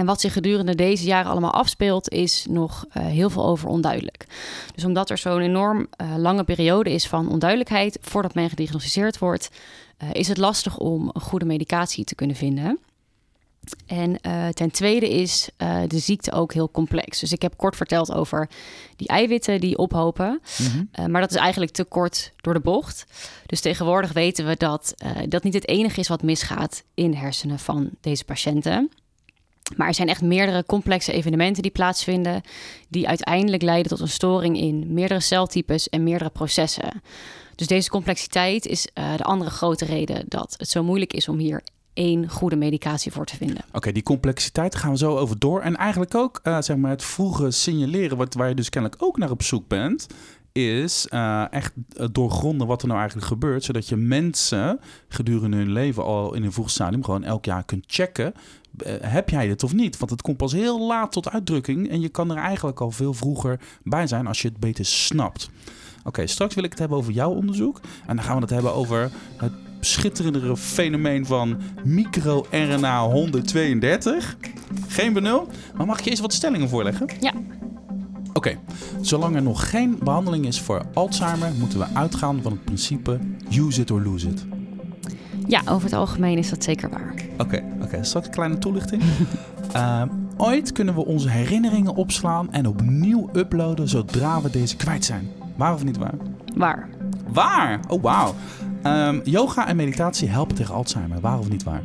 En 0.00 0.06
wat 0.06 0.20
zich 0.20 0.32
gedurende 0.32 0.74
deze 0.74 1.04
jaren 1.04 1.30
allemaal 1.30 1.52
afspeelt, 1.52 2.08
is 2.08 2.46
nog 2.48 2.84
uh, 2.84 3.06
heel 3.06 3.30
veel 3.30 3.46
over 3.46 3.68
onduidelijk. 3.68 4.26
Dus 4.74 4.84
omdat 4.84 5.10
er 5.10 5.18
zo'n 5.18 5.40
enorm 5.40 5.78
uh, 5.78 6.16
lange 6.16 6.44
periode 6.44 6.92
is 6.92 7.06
van 7.06 7.28
onduidelijkheid 7.28 7.98
voordat 8.00 8.34
men 8.34 8.48
gediagnosticeerd 8.48 9.18
wordt, 9.18 9.50
uh, 10.02 10.08
is 10.12 10.28
het 10.28 10.36
lastig 10.36 10.78
om 10.78 11.10
een 11.12 11.20
goede 11.20 11.44
medicatie 11.44 12.04
te 12.04 12.14
kunnen 12.14 12.36
vinden. 12.36 12.78
En 13.86 14.20
ten 14.54 14.70
tweede 14.70 15.08
is 15.08 15.48
de 15.86 15.98
ziekte 15.98 16.32
ook 16.32 16.52
heel 16.52 16.70
complex. 16.70 17.20
Dus 17.20 17.32
ik 17.32 17.42
heb 17.42 17.56
kort 17.56 17.76
verteld 17.76 18.12
over 18.12 18.48
die 18.96 19.08
eiwitten 19.08 19.60
die 19.60 19.78
ophopen. 19.78 20.40
Mm-hmm. 20.58 21.10
maar 21.10 21.20
dat 21.20 21.30
is 21.30 21.36
eigenlijk 21.36 21.72
te 21.72 21.84
kort 21.84 22.32
door 22.36 22.54
de 22.54 22.60
bocht. 22.60 23.04
Dus 23.46 23.60
tegenwoordig 23.60 24.12
weten 24.12 24.46
we 24.46 24.56
dat 24.56 24.94
dat 25.28 25.42
niet 25.42 25.54
het 25.54 25.68
enige 25.68 26.00
is 26.00 26.08
wat 26.08 26.22
misgaat 26.22 26.82
in 26.94 27.10
de 27.10 27.16
hersenen 27.16 27.58
van 27.58 27.90
deze 28.00 28.24
patiënten. 28.24 28.90
Maar 29.76 29.88
er 29.88 29.94
zijn 29.94 30.08
echt 30.08 30.22
meerdere 30.22 30.64
complexe 30.66 31.12
evenementen 31.12 31.62
die 31.62 31.70
plaatsvinden, 31.70 32.42
die 32.88 33.08
uiteindelijk 33.08 33.62
leiden 33.62 33.90
tot 33.90 34.00
een 34.00 34.08
storing 34.08 34.58
in 34.58 34.92
meerdere 34.92 35.20
celtypes 35.20 35.88
en 35.88 36.02
meerdere 36.02 36.30
processen. 36.30 37.02
Dus 37.54 37.66
deze 37.66 37.90
complexiteit 37.90 38.66
is 38.66 38.88
uh, 38.94 39.16
de 39.16 39.24
andere 39.24 39.50
grote 39.50 39.84
reden 39.84 40.24
dat 40.28 40.54
het 40.56 40.68
zo 40.68 40.82
moeilijk 40.82 41.12
is 41.12 41.28
om 41.28 41.38
hier 41.38 41.62
één 41.94 42.28
goede 42.28 42.56
medicatie 42.56 43.12
voor 43.12 43.26
te 43.26 43.36
vinden. 43.36 43.64
Oké, 43.72 43.92
die 43.92 44.02
complexiteit 44.02 44.74
gaan 44.74 44.90
we 44.90 44.96
zo 44.96 45.16
over 45.16 45.38
door. 45.38 45.60
En 45.60 45.76
eigenlijk 45.76 46.14
ook 46.14 46.40
uh, 46.42 46.60
zeg 46.60 46.76
maar 46.76 46.90
het 46.90 47.04
vroege 47.04 47.50
signaleren, 47.50 48.16
wat, 48.16 48.34
waar 48.34 48.48
je 48.48 48.54
dus 48.54 48.68
kennelijk 48.68 49.02
ook 49.02 49.18
naar 49.18 49.30
op 49.30 49.42
zoek 49.42 49.68
bent, 49.68 50.06
is 50.52 51.06
uh, 51.10 51.44
echt 51.50 51.72
doorgronden 52.12 52.66
wat 52.66 52.80
er 52.80 52.88
nou 52.88 53.00
eigenlijk 53.00 53.28
gebeurt. 53.28 53.64
Zodat 53.64 53.88
je 53.88 53.96
mensen 53.96 54.80
gedurende 55.08 55.56
hun 55.56 55.72
leven 55.72 56.04
al 56.04 56.34
in 56.34 56.44
een 56.44 56.52
vroeg 56.52 56.70
stadium 56.70 57.04
gewoon 57.04 57.24
elk 57.24 57.44
jaar 57.44 57.64
kunt 57.64 57.84
checken. 57.86 58.32
Uh, 58.86 58.92
heb 59.00 59.30
jij 59.30 59.48
het 59.48 59.62
of 59.62 59.72
niet? 59.72 59.98
Want 59.98 60.10
het 60.10 60.22
komt 60.22 60.36
pas 60.36 60.52
heel 60.52 60.86
laat 60.86 61.12
tot 61.12 61.30
uitdrukking. 61.30 61.90
En 61.90 62.00
je 62.00 62.08
kan 62.08 62.30
er 62.30 62.36
eigenlijk 62.36 62.80
al 62.80 62.90
veel 62.90 63.14
vroeger 63.14 63.60
bij 63.82 64.06
zijn 64.06 64.26
als 64.26 64.42
je 64.42 64.48
het 64.48 64.60
beter 64.60 64.84
snapt. 64.84 65.50
Oké, 65.98 66.08
okay, 66.08 66.26
straks 66.26 66.54
wil 66.54 66.64
ik 66.64 66.70
het 66.70 66.78
hebben 66.78 66.98
over 66.98 67.12
jouw 67.12 67.30
onderzoek. 67.30 67.80
En 68.06 68.16
dan 68.16 68.24
gaan 68.24 68.34
we 68.34 68.40
het 68.40 68.50
hebben 68.50 68.74
over 68.74 69.10
het 69.36 69.52
schitterendere 69.80 70.56
fenomeen 70.56 71.26
van 71.26 71.60
microRNA 71.84 73.02
132. 73.02 74.36
Geen 74.88 75.12
benul. 75.12 75.48
Maar 75.76 75.86
mag 75.86 75.98
ik 75.98 76.04
je 76.04 76.10
eens 76.10 76.20
wat 76.20 76.32
stellingen 76.32 76.68
voorleggen? 76.68 77.06
Ja. 77.20 77.32
Oké, 78.32 78.58
zolang 79.00 79.36
er 79.36 79.42
nog 79.42 79.70
geen 79.70 79.98
behandeling 80.02 80.46
is 80.46 80.60
voor 80.60 80.82
Alzheimer, 80.94 81.52
moeten 81.58 81.78
we 81.78 81.86
uitgaan 81.94 82.42
van 82.42 82.52
het 82.52 82.64
principe 82.64 83.18
use 83.50 83.80
it 83.80 83.90
or 83.90 84.02
lose 84.02 84.28
it. 84.28 84.59
Ja, 85.50 85.62
over 85.68 85.84
het 85.84 85.92
algemeen 85.92 86.38
is 86.38 86.50
dat 86.50 86.64
zeker 86.64 86.90
waar. 86.90 87.14
Oké, 87.38 87.62
oké. 87.82 88.04
straks 88.04 88.26
een 88.26 88.32
kleine 88.32 88.58
toelichting. 88.58 89.02
uh, 89.76 90.02
ooit 90.36 90.72
kunnen 90.72 90.94
we 90.94 91.04
onze 91.04 91.28
herinneringen 91.28 91.94
opslaan 91.94 92.52
en 92.52 92.66
opnieuw 92.66 93.30
uploaden 93.32 93.88
zodra 93.88 94.42
we 94.42 94.50
deze 94.50 94.76
kwijt 94.76 95.04
zijn. 95.04 95.28
Waar 95.56 95.74
of 95.74 95.84
niet 95.84 95.96
waar? 95.96 96.14
Waar. 96.54 96.88
Waar? 97.28 97.80
Oh, 97.88 98.02
wauw. 98.02 98.34
Um, 98.84 99.20
yoga 99.24 99.66
en 99.66 99.76
meditatie 99.76 100.28
helpen 100.28 100.56
tegen 100.56 100.74
Alzheimer. 100.74 101.20
Waar 101.20 101.38
of 101.38 101.48
niet 101.48 101.62
waar? 101.62 101.82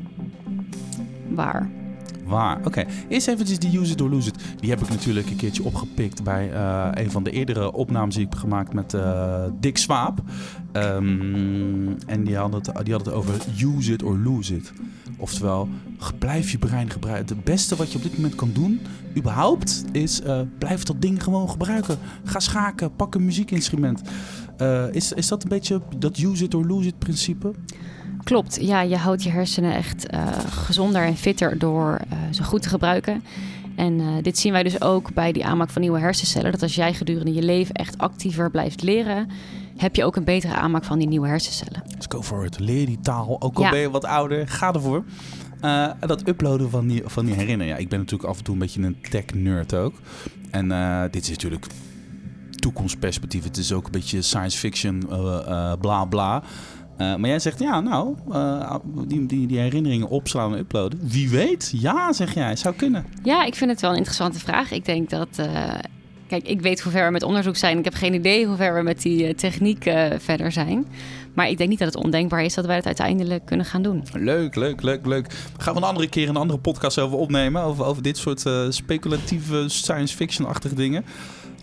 Waar. 1.29 1.69
Waar? 2.25 2.65
Oké. 2.65 2.85
Eerst 3.07 3.27
eventjes 3.27 3.59
die 3.59 3.79
Use 3.79 3.91
It 3.91 4.01
or 4.01 4.09
Lose 4.09 4.29
It. 4.29 4.43
Die 4.59 4.69
heb 4.69 4.81
ik 4.81 4.89
natuurlijk 4.89 5.29
een 5.29 5.35
keertje 5.35 5.63
opgepikt 5.63 6.23
bij 6.23 6.51
uh, 6.51 6.87
een 6.91 7.11
van 7.11 7.23
de 7.23 7.31
eerdere 7.31 7.73
opnames 7.73 8.15
die 8.15 8.25
ik 8.25 8.29
heb 8.29 8.39
gemaakt 8.39 8.73
met 8.73 8.93
uh, 8.93 9.43
Dick 9.59 9.77
Swaap. 9.77 10.21
Um, 10.73 11.97
en 12.05 12.23
die 12.23 12.35
had, 12.35 12.53
het, 12.53 12.71
die 12.83 12.93
het 12.93 13.11
over 13.11 13.33
Use 13.57 13.93
It 13.93 14.03
or 14.03 14.17
Lose 14.17 14.55
It. 14.55 14.73
Oftewel, 15.17 15.69
blijf 16.19 16.51
je 16.51 16.57
brein 16.57 16.89
gebruiken. 16.89 17.35
Het 17.35 17.45
beste 17.45 17.75
wat 17.75 17.91
je 17.91 17.97
op 17.97 18.03
dit 18.03 18.15
moment 18.15 18.35
kan 18.35 18.49
doen, 18.53 18.79
überhaupt, 19.17 19.83
is 19.91 20.21
uh, 20.21 20.39
blijf 20.57 20.83
dat 20.83 21.01
ding 21.01 21.23
gewoon 21.23 21.49
gebruiken. 21.49 21.97
Ga 22.23 22.39
schaken, 22.39 22.95
pak 22.95 23.15
een 23.15 23.25
muziekinstrument. 23.25 24.01
Is, 24.91 25.13
is 25.13 25.27
dat 25.27 25.43
een 25.43 25.49
beetje 25.49 25.81
dat 25.97 26.17
use 26.17 26.43
it 26.43 26.53
or 26.53 26.65
lose 26.65 26.87
it 26.87 26.99
principe? 26.99 27.51
Klopt, 28.25 28.57
ja, 28.61 28.81
je 28.81 28.95
houdt 28.95 29.23
je 29.23 29.29
hersenen 29.29 29.73
echt 29.73 30.13
uh, 30.13 30.27
gezonder 30.49 31.01
en 31.01 31.17
fitter 31.17 31.57
door 31.57 32.01
ze 32.31 32.43
goed 32.43 32.61
te 32.61 32.69
gebruiken. 32.69 33.23
En 33.75 34.21
dit 34.21 34.37
zien 34.37 34.51
wij 34.51 34.63
dus 34.63 34.81
ook 34.81 35.13
bij 35.13 35.31
die 35.31 35.45
aanmaak 35.45 35.69
van 35.69 35.81
nieuwe 35.81 35.99
hersencellen. 35.99 36.51
Dat 36.51 36.61
als 36.61 36.75
jij 36.75 36.93
gedurende 36.93 37.33
je 37.33 37.43
leven 37.43 37.75
echt 37.75 37.97
actiever 37.97 38.51
blijft 38.51 38.81
leren, 38.81 39.29
heb 39.77 39.95
je 39.95 40.05
ook 40.05 40.15
een 40.15 40.23
betere 40.23 40.53
aanmaak 40.53 40.83
van 40.83 40.99
die 40.99 41.07
nieuwe 41.07 41.27
hersencellen. 41.27 41.83
Let's 41.89 42.05
go 42.09 42.21
for 42.21 42.45
it. 42.45 42.59
Leer 42.59 42.85
die 42.85 42.99
taal. 42.99 43.41
Ook 43.41 43.55
al 43.55 43.63
ja. 43.63 43.69
ben 43.69 43.79
je 43.79 43.89
wat 43.89 44.05
ouder, 44.05 44.47
ga 44.47 44.73
ervoor. 44.73 45.03
Uh, 45.61 45.91
dat 45.99 46.27
uploaden 46.27 46.69
van 46.69 46.87
die, 46.87 47.01
van 47.05 47.25
die 47.25 47.33
herinneringen. 47.33 47.75
Ja, 47.75 47.81
ik 47.81 47.89
ben 47.89 47.99
natuurlijk 47.99 48.29
af 48.29 48.37
en 48.37 48.43
toe 48.43 48.53
een 48.53 48.59
beetje 48.59 48.81
een 48.81 48.97
tech-nerd 49.09 49.75
ook. 49.75 49.93
En 50.51 50.71
uh, 50.71 51.01
dit 51.11 51.23
is 51.23 51.29
natuurlijk 51.29 51.65
toekomstperspectief. 52.49 53.43
Het 53.43 53.57
is 53.57 53.71
ook 53.71 53.85
een 53.85 53.91
beetje 53.91 54.21
science 54.21 54.57
fiction, 54.57 55.03
bla 55.79 56.05
bla. 56.05 56.43
Uh, 56.97 57.15
maar 57.15 57.29
jij 57.29 57.39
zegt, 57.39 57.59
ja, 57.59 57.79
nou, 57.79 58.15
uh, 58.31 58.75
die, 59.07 59.25
die, 59.25 59.47
die 59.47 59.59
herinneringen 59.59 60.09
opslaan 60.09 60.53
en 60.53 60.59
uploaden. 60.59 60.99
Wie 61.01 61.29
weet? 61.29 61.73
Ja, 61.75 62.13
zeg 62.13 62.33
jij. 62.33 62.55
Zou 62.55 62.75
kunnen. 62.75 63.05
Ja, 63.23 63.45
ik 63.45 63.55
vind 63.55 63.71
het 63.71 63.81
wel 63.81 63.89
een 63.89 63.97
interessante 63.97 64.39
vraag. 64.39 64.71
Ik 64.71 64.85
denk 64.85 65.09
dat... 65.09 65.27
Uh, 65.39 65.45
kijk, 66.27 66.47
ik 66.47 66.61
weet 66.61 66.81
hoe 66.81 66.91
ver 66.91 67.05
we 67.05 67.11
met 67.11 67.23
onderzoek 67.23 67.55
zijn. 67.55 67.77
Ik 67.77 67.83
heb 67.83 67.93
geen 67.93 68.13
idee 68.13 68.45
hoe 68.45 68.55
ver 68.55 68.75
we 68.75 68.81
met 68.81 69.01
die 69.01 69.35
techniek 69.35 69.83
verder 70.17 70.51
zijn. 70.51 70.87
Maar 71.33 71.49
ik 71.49 71.57
denk 71.57 71.69
niet 71.69 71.79
dat 71.79 71.93
het 71.93 72.03
ondenkbaar 72.03 72.43
is 72.43 72.53
dat 72.53 72.65
wij 72.65 72.75
het 72.75 72.85
uiteindelijk 72.85 73.45
kunnen 73.45 73.65
gaan 73.65 73.81
doen. 73.81 74.03
Leuk, 74.13 74.55
leuk, 74.55 74.81
leuk, 74.81 75.05
leuk. 75.05 75.31
We 75.57 75.63
gaan 75.63 75.73
we 75.73 75.79
een 75.79 75.87
andere 75.87 76.09
keer 76.09 76.29
een 76.29 76.35
andere 76.35 76.59
podcast 76.59 76.99
over 76.99 77.17
opnemen. 77.17 77.61
Over, 77.61 77.85
over 77.85 78.03
dit 78.03 78.17
soort 78.17 78.45
speculatieve 78.69 79.63
science 79.67 80.15
fiction-achtige 80.15 80.75
dingen. 80.75 81.05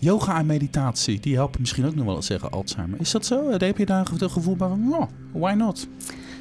Yoga 0.03 0.39
en 0.39 0.45
meditatie, 0.45 1.19
die 1.19 1.35
helpen 1.35 1.61
misschien 1.61 1.85
ook 1.85 1.95
nog 1.95 2.05
wel 2.05 2.15
eens 2.15 2.25
zeggen 2.25 2.51
Alzheimer. 2.51 2.99
Is 2.99 3.11
dat 3.11 3.25
zo? 3.25 3.51
Heb 3.51 3.77
je 3.77 3.85
daar 3.85 4.07
een 4.19 4.29
gevoel 4.29 4.55
van, 4.57 4.93
oh, 4.93 5.03
why 5.31 5.53
not? 5.53 5.87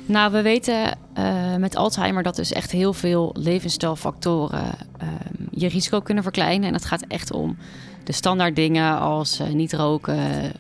Nou, 0.06 0.32
we 0.32 0.42
weten 0.42 0.98
uh, 1.18 1.56
met 1.56 1.76
Alzheimer 1.76 2.22
dat 2.22 2.36
dus 2.36 2.52
echt 2.52 2.70
heel 2.70 2.92
veel 2.92 3.34
levensstijlfactoren 3.38 4.64
uh, 5.02 5.08
je 5.50 5.68
risico 5.68 6.00
kunnen 6.00 6.22
verkleinen. 6.22 6.66
En 6.66 6.72
dat 6.72 6.84
gaat 6.84 7.04
echt 7.08 7.32
om 7.32 7.56
de 8.04 8.12
standaard 8.12 8.56
dingen 8.56 8.98
als 8.98 9.40
uh, 9.40 9.48
niet 9.48 9.72
roken, 9.72 10.52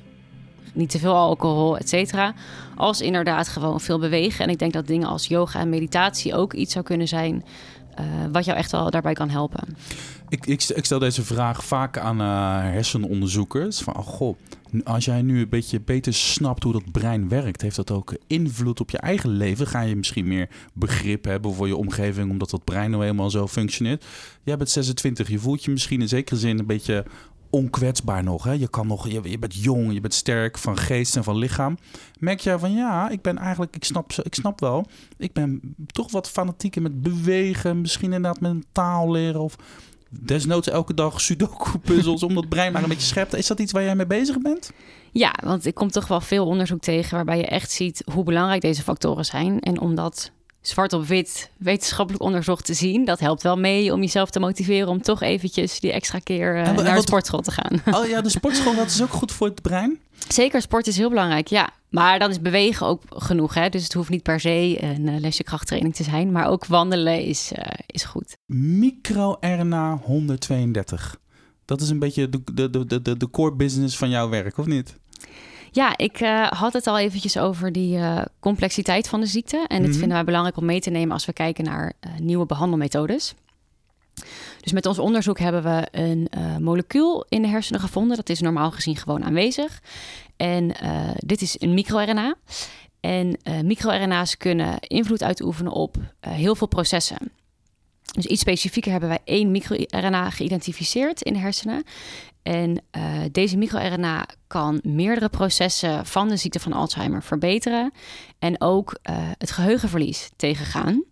niet 0.72 0.90
te 0.90 0.98
veel 0.98 1.14
alcohol, 1.14 1.78
et 1.78 1.88
cetera. 1.88 2.34
Als 2.76 3.00
inderdaad 3.00 3.48
gewoon 3.48 3.80
veel 3.80 3.98
bewegen. 3.98 4.44
En 4.44 4.50
ik 4.50 4.58
denk 4.58 4.72
dat 4.72 4.86
dingen 4.86 5.08
als 5.08 5.26
yoga 5.26 5.60
en 5.60 5.68
meditatie 5.68 6.34
ook 6.34 6.52
iets 6.52 6.72
zou 6.72 6.84
kunnen 6.84 7.08
zijn 7.08 7.44
wat 8.32 8.44
jou 8.44 8.58
echt 8.58 8.72
wel 8.72 8.90
daarbij 8.90 9.12
kan 9.12 9.30
helpen. 9.30 9.76
Ik, 10.28 10.46
ik, 10.46 10.84
stel 10.84 10.98
deze 10.98 11.24
vraag 11.24 11.64
vaak 11.64 11.98
aan 11.98 12.20
uh, 12.20 12.60
hersenonderzoekers. 12.60 13.80
Van, 13.80 13.96
oh 13.96 14.06
goh, 14.06 14.36
als 14.84 15.04
jij 15.04 15.22
nu 15.22 15.40
een 15.40 15.48
beetje 15.48 15.80
beter 15.80 16.14
snapt 16.14 16.62
hoe 16.62 16.72
dat 16.72 16.92
brein 16.92 17.28
werkt, 17.28 17.62
heeft 17.62 17.76
dat 17.76 17.90
ook 17.90 18.16
invloed 18.26 18.80
op 18.80 18.90
je 18.90 18.98
eigen 18.98 19.30
leven? 19.30 19.66
Ga 19.66 19.80
je 19.80 19.96
misschien 19.96 20.26
meer 20.26 20.48
begrip 20.72 21.24
hebben 21.24 21.54
voor 21.54 21.66
je 21.66 21.76
omgeving, 21.76 22.30
omdat 22.30 22.50
dat 22.50 22.64
brein 22.64 22.90
nou 22.90 23.02
helemaal 23.02 23.30
zo 23.30 23.48
functioneert? 23.48 24.04
Jij 24.42 24.56
bent 24.56 24.70
26, 24.70 25.28
je 25.28 25.38
voelt 25.38 25.64
je 25.64 25.70
misschien 25.70 26.00
in 26.00 26.08
zekere 26.08 26.38
zin 26.38 26.58
een 26.58 26.66
beetje 26.66 27.04
onkwetsbaar 27.52 28.24
nog. 28.24 28.44
Hè? 28.44 28.52
Je, 28.52 28.68
kan 28.68 28.86
nog 28.86 29.08
je, 29.08 29.20
je, 29.30 29.38
bent 29.38 29.54
jong, 29.54 29.92
je 29.92 30.00
bent 30.00 30.14
sterk 30.14 30.58
van 30.58 30.78
geest 30.78 31.16
en 31.16 31.24
van 31.24 31.36
lichaam. 31.36 31.78
Merk 32.18 32.40
jij 32.40 32.58
van 32.58 32.72
ja, 32.72 33.08
ik 33.08 33.22
ben 33.22 33.38
eigenlijk, 33.38 33.76
ik 33.76 33.84
snap, 33.84 34.12
ik 34.22 34.34
snap 34.34 34.60
wel, 34.60 34.86
ik 35.16 35.32
ben 35.32 35.74
toch 35.86 36.10
wat 36.10 36.30
fanatieker 36.30 36.82
met 36.82 37.02
bewegen, 37.02 37.80
misschien 37.80 38.12
inderdaad 38.12 38.40
met 38.40 38.50
een 38.50 38.64
taal 38.72 39.10
leren 39.10 39.40
of 39.40 39.56
desnoods 40.20 40.68
elke 40.68 40.94
dag 40.94 41.20
sudoku-puzzels 41.20 42.22
om 42.28 42.34
dat 42.34 42.48
brein 42.48 42.72
maar 42.72 42.82
een 42.82 42.88
beetje 42.88 43.06
scherp 43.06 43.28
te... 43.28 43.38
Is 43.38 43.46
dat 43.46 43.60
iets 43.60 43.72
waar 43.72 43.82
jij 43.82 43.96
mee 43.96 44.06
bezig 44.06 44.40
bent? 44.40 44.72
Ja, 45.10 45.34
want 45.44 45.66
ik 45.66 45.74
kom 45.74 45.90
toch 45.90 46.06
wel 46.06 46.20
veel 46.20 46.46
onderzoek 46.46 46.80
tegen... 46.80 47.14
waarbij 47.14 47.36
je 47.36 47.46
echt 47.46 47.70
ziet 47.70 48.02
hoe 48.12 48.24
belangrijk 48.24 48.60
deze 48.60 48.82
factoren 48.82 49.24
zijn. 49.24 49.60
En 49.60 49.80
om 49.80 49.94
dat 49.94 50.30
zwart 50.62 50.92
op 50.92 51.06
wit 51.06 51.50
wetenschappelijk 51.56 52.24
onderzocht 52.24 52.64
te 52.64 52.74
zien... 52.74 53.04
dat 53.04 53.20
helpt 53.20 53.42
wel 53.42 53.56
mee 53.56 53.92
om 53.92 54.00
jezelf 54.00 54.30
te 54.30 54.40
motiveren... 54.40 54.88
om 54.88 55.02
toch 55.02 55.22
eventjes 55.22 55.80
die 55.80 55.92
extra 55.92 56.18
keer 56.18 56.56
uh, 56.56 56.72
naar 56.72 56.94
de 56.94 57.00
sportschool 57.00 57.40
te 57.40 57.50
gaan. 57.50 57.82
Oh 57.98 58.06
ja, 58.06 58.20
de 58.20 58.28
sportschool, 58.28 58.74
dat 58.74 58.86
is 58.86 59.02
ook 59.02 59.12
goed 59.12 59.32
voor 59.32 59.46
het 59.46 59.62
brein? 59.62 59.98
Zeker, 60.28 60.62
sport 60.62 60.86
is 60.86 60.96
heel 60.96 61.08
belangrijk, 61.08 61.46
ja. 61.46 61.70
Maar 61.88 62.18
dan 62.18 62.30
is 62.30 62.40
bewegen 62.40 62.86
ook 62.86 63.02
genoeg. 63.08 63.54
Hè? 63.54 63.68
Dus 63.68 63.82
het 63.82 63.92
hoeft 63.92 64.08
niet 64.08 64.22
per 64.22 64.40
se 64.40 64.76
een 64.80 65.06
uh, 65.06 65.20
lesje 65.20 65.42
krachttraining 65.42 65.94
te 65.94 66.02
zijn. 66.02 66.32
Maar 66.32 66.46
ook 66.46 66.66
wandelen 66.66 67.24
is, 67.24 67.52
uh, 67.58 67.64
is 67.86 68.04
goed. 68.04 68.36
MicroRNA 68.46 69.96
132. 70.02 71.16
Dat 71.64 71.80
is 71.80 71.88
een 71.88 71.98
beetje 71.98 72.28
de, 72.28 72.40
de, 72.54 72.86
de, 72.86 73.02
de, 73.02 73.16
de 73.16 73.30
core 73.30 73.54
business 73.54 73.96
van 73.96 74.10
jouw 74.10 74.28
werk, 74.28 74.58
of 74.58 74.66
niet? 74.66 75.00
Ja, 75.74 75.96
ik 75.96 76.20
uh, 76.20 76.46
had 76.50 76.72
het 76.72 76.86
al 76.86 76.98
eventjes 76.98 77.38
over 77.38 77.72
die 77.72 77.96
uh, 77.96 78.22
complexiteit 78.40 79.08
van 79.08 79.20
de 79.20 79.26
ziekte. 79.26 79.56
En 79.56 79.66
dit 79.68 79.78
mm 79.78 79.84
-hmm. 79.84 79.92
vinden 79.92 80.16
wij 80.16 80.24
belangrijk 80.24 80.56
om 80.56 80.64
mee 80.64 80.80
te 80.80 80.90
nemen 80.90 81.12
als 81.12 81.24
we 81.24 81.32
kijken 81.32 81.64
naar 81.64 81.92
uh, 82.06 82.12
nieuwe 82.18 82.46
behandelmethodes. 82.46 83.34
Dus 84.60 84.72
met 84.72 84.86
ons 84.86 84.98
onderzoek 84.98 85.38
hebben 85.38 85.62
we 85.62 85.88
een 85.90 86.28
molecuul 86.62 87.26
in 87.28 87.42
de 87.42 87.48
hersenen 87.48 87.80
gevonden. 87.80 88.16
Dat 88.16 88.28
is 88.28 88.40
normaal 88.40 88.70
gezien 88.70 88.96
gewoon 88.96 89.24
aanwezig. 89.24 89.80
En 90.36 90.74
dit 91.16 91.42
is 91.42 91.60
een 91.60 91.74
microRNA. 91.74 92.34
En 93.00 93.36
microRNA's 93.62 94.36
kunnen 94.36 94.78
invloed 94.80 95.22
uitoefenen 95.22 95.72
op 95.72 95.96
heel 96.20 96.54
veel 96.54 96.66
processen. 96.66 97.32
Dus 98.02 98.26
iets 98.26 98.40
specifieker 98.40 98.90
hebben 98.90 99.08
wij 99.08 99.20
één 99.24 99.50
microRNA 99.50 100.30
geïdentificeerd 100.30 101.22
in 101.22 101.32
de 101.32 101.38
hersenen. 101.38 101.84
En 102.42 102.84
deze 103.32 103.56
microRNA 103.56 104.26
kan 104.46 104.80
meerdere 104.82 105.28
processen 105.28 106.06
van 106.06 106.28
de 106.28 106.36
ziekte 106.36 106.60
van 106.60 106.72
Alzheimer 106.72 107.22
verbeteren. 107.22 107.92
En 108.38 108.60
ook 108.60 108.98
het 109.38 109.50
geheugenverlies 109.50 110.30
tegengaan. 110.36 111.04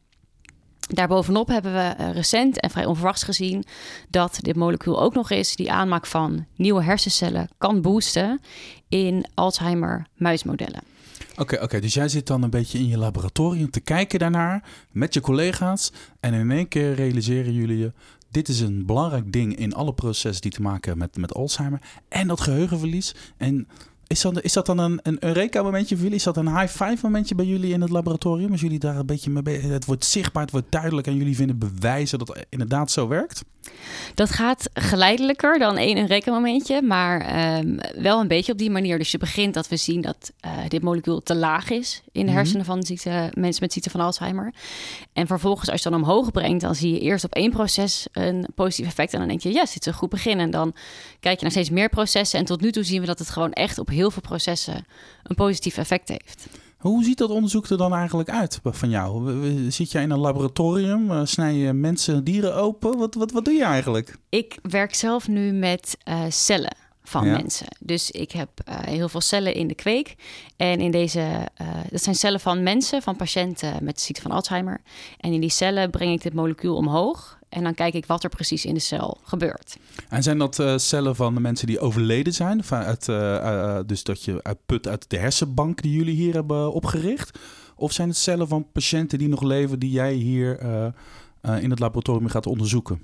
Daarbovenop 0.94 1.48
hebben 1.48 1.72
we 1.72 1.94
uh, 2.00 2.12
recent 2.12 2.60
en 2.60 2.70
vrij 2.70 2.84
onverwachts 2.84 3.22
gezien 3.22 3.64
dat 4.08 4.38
dit 4.40 4.56
molecuul 4.56 5.00
ook 5.00 5.14
nog 5.14 5.30
eens 5.30 5.56
die 5.56 5.72
aanmaak 5.72 6.06
van 6.06 6.46
nieuwe 6.56 6.82
hersencellen 6.82 7.48
kan 7.58 7.80
boosten 7.80 8.40
in 8.88 9.24
Alzheimer-muismodellen. 9.34 10.89
Oké, 11.40 11.62
oké. 11.62 11.80
dus 11.80 11.94
jij 11.94 12.08
zit 12.08 12.26
dan 12.26 12.42
een 12.42 12.50
beetje 12.50 12.78
in 12.78 12.88
je 12.88 12.98
laboratorium 12.98 13.70
te 13.70 13.80
kijken 13.80 14.18
daarnaar 14.18 14.62
met 14.90 15.14
je 15.14 15.20
collega's. 15.20 15.92
En 16.20 16.34
in 16.34 16.50
één 16.50 16.68
keer 16.68 16.94
realiseren 16.94 17.52
jullie 17.52 17.78
je. 17.78 17.92
Dit 18.30 18.48
is 18.48 18.60
een 18.60 18.86
belangrijk 18.86 19.32
ding 19.32 19.56
in 19.56 19.74
alle 19.74 19.94
processen 19.94 20.42
die 20.42 20.50
te 20.50 20.62
maken 20.62 20.88
hebben 20.88 20.98
met, 20.98 21.16
met 21.16 21.34
Alzheimer. 21.34 21.80
En 22.08 22.26
dat 22.26 22.40
geheugenverlies. 22.40 23.14
En 23.36 23.68
is 24.06 24.20
dat, 24.20 24.42
is 24.42 24.52
dat 24.52 24.66
dan 24.66 24.78
een, 24.78 25.00
een 25.02 25.24
Eureka-momentje 25.24 25.94
voor 25.94 26.02
jullie? 26.02 26.18
Is 26.18 26.24
dat 26.24 26.36
een 26.36 26.58
high-five-momentje 26.58 27.34
bij 27.34 27.46
jullie 27.46 27.72
in 27.72 27.80
het 27.80 27.90
laboratorium? 27.90 28.50
Als 28.50 28.60
jullie 28.60 28.78
daar 28.78 28.96
een 28.96 29.06
beetje 29.06 29.30
mee 29.30 29.42
bezig 29.42 29.70
Het 29.70 29.84
wordt 29.84 30.04
zichtbaar, 30.04 30.42
het 30.42 30.52
wordt 30.52 30.70
duidelijk 30.70 31.06
en 31.06 31.16
jullie 31.16 31.36
vinden 31.36 31.58
bewijzen 31.58 32.18
dat 32.18 32.28
het 32.28 32.46
inderdaad 32.48 32.90
zo 32.90 33.08
werkt? 33.08 33.44
Dat 34.14 34.30
gaat 34.30 34.70
geleidelijker 34.72 35.58
dan 35.58 35.76
één 35.76 35.98
Eureka-momentje, 35.98 36.82
maar 36.82 37.58
um, 37.58 37.78
wel 37.94 38.20
een 38.20 38.28
beetje 38.28 38.52
op 38.52 38.58
die 38.58 38.70
manier. 38.70 38.98
Dus 38.98 39.10
je 39.10 39.18
begint 39.18 39.54
dat 39.54 39.68
we 39.68 39.76
zien 39.76 40.00
dat 40.00 40.32
uh, 40.46 40.52
dit 40.68 40.82
molecuul 40.82 41.22
te 41.22 41.34
laag 41.34 41.70
is 41.70 42.02
in 42.12 42.26
de 42.26 42.32
hersenen 42.32 42.64
van 42.64 42.82
ziekte, 42.82 43.30
mensen 43.34 43.62
met 43.62 43.72
ziekte 43.72 43.90
van 43.90 44.00
Alzheimer. 44.00 44.54
En 45.12 45.26
vervolgens, 45.26 45.70
als 45.70 45.82
je 45.82 45.90
dan 45.90 46.02
omhoog 46.02 46.30
brengt, 46.30 46.60
dan 46.60 46.74
zie 46.74 46.92
je 46.92 47.00
eerst 47.00 47.24
op 47.24 47.34
één 47.34 47.50
proces 47.50 48.06
een 48.12 48.46
positief 48.54 48.86
effect. 48.86 49.12
En 49.12 49.18
dan 49.18 49.28
denk 49.28 49.40
je, 49.40 49.52
yes, 49.52 49.72
dit 49.72 49.80
is 49.80 49.86
een 49.86 49.98
goed 49.98 50.10
begin. 50.10 50.40
En 50.40 50.50
dan 50.50 50.74
kijk 51.20 51.36
je 51.36 51.42
naar 51.42 51.50
steeds 51.50 51.70
meer 51.70 51.88
processen. 51.88 52.38
En 52.38 52.44
tot 52.44 52.60
nu 52.60 52.72
toe 52.72 52.82
zien 52.82 53.00
we 53.00 53.06
dat 53.06 53.18
het 53.18 53.30
gewoon 53.30 53.52
echt 53.52 53.78
op 53.78 53.88
heel 53.88 54.10
veel 54.10 54.22
processen 54.22 54.86
een 55.22 55.36
positief 55.36 55.76
effect 55.76 56.08
heeft. 56.08 56.46
Hoe 56.80 57.04
ziet 57.04 57.18
dat 57.18 57.30
onderzoek 57.30 57.68
er 57.68 57.76
dan 57.76 57.94
eigenlijk 57.94 58.30
uit 58.30 58.60
van 58.62 58.90
jou? 58.90 59.70
Zit 59.70 59.92
jij 59.92 60.02
in 60.02 60.10
een 60.10 60.18
laboratorium? 60.18 61.10
Eh, 61.10 61.20
snij 61.24 61.54
je 61.54 61.72
mensen, 61.72 62.24
dieren 62.24 62.54
open? 62.54 62.98
Wat, 62.98 63.14
wat, 63.14 63.32
wat 63.32 63.44
doe 63.44 63.54
je 63.54 63.64
eigenlijk? 63.64 64.16
Ik 64.28 64.58
werk 64.62 64.94
zelf 64.94 65.28
nu 65.28 65.52
met 65.52 65.96
uh, 66.08 66.20
cellen 66.28 66.76
van 67.02 67.30
mensen. 67.30 67.66
Dus 67.80 68.10
ik 68.10 68.32
heb 68.32 68.48
uh, 68.68 68.78
heel 68.78 69.08
veel 69.08 69.20
cellen 69.20 69.54
in 69.54 69.66
de 69.66 69.74
kweek. 69.74 70.14
En 70.56 70.80
in 70.80 70.90
deze, 70.90 71.48
uh, 71.62 71.68
dat 71.90 72.02
zijn 72.02 72.14
cellen 72.14 72.40
van 72.40 72.62
mensen, 72.62 73.02
van 73.02 73.16
patiënten 73.16 73.84
met 73.84 74.00
ziekte 74.00 74.22
van 74.22 74.30
Alzheimer. 74.30 74.80
En 75.18 75.32
in 75.32 75.40
die 75.40 75.50
cellen 75.50 75.90
breng 75.90 76.12
ik 76.12 76.22
dit 76.22 76.34
molecuul 76.34 76.76
omhoog. 76.76 77.38
En 77.50 77.62
dan 77.62 77.74
kijk 77.74 77.94
ik 77.94 78.06
wat 78.06 78.24
er 78.24 78.28
precies 78.28 78.64
in 78.64 78.74
de 78.74 78.80
cel 78.80 79.18
gebeurt. 79.22 79.76
En 80.08 80.22
zijn 80.22 80.38
dat 80.38 80.58
uh, 80.58 80.76
cellen 80.76 81.16
van 81.16 81.34
de 81.34 81.40
mensen 81.40 81.66
die 81.66 81.80
overleden 81.80 82.32
zijn? 82.32 82.64
Uit, 82.70 83.04
dus 83.88 84.04
dat 84.04 84.24
je 84.24 84.42
uit 84.42 84.58
put 84.66 84.88
uit 84.88 85.10
de 85.10 85.18
hersenbank 85.18 85.82
die 85.82 85.92
jullie 85.92 86.14
hier 86.14 86.34
hebben 86.34 86.72
opgericht? 86.72 87.38
Of 87.76 87.92
zijn 87.92 88.08
het 88.08 88.16
cellen 88.16 88.48
van 88.48 88.66
patiënten 88.72 89.18
die 89.18 89.28
nog 89.28 89.42
leven, 89.42 89.78
die 89.78 89.90
jij 89.90 90.12
hier 90.12 90.60
in 91.60 91.70
het 91.70 91.78
laboratorium 91.78 92.28
gaat 92.28 92.46
onderzoeken? 92.46 93.02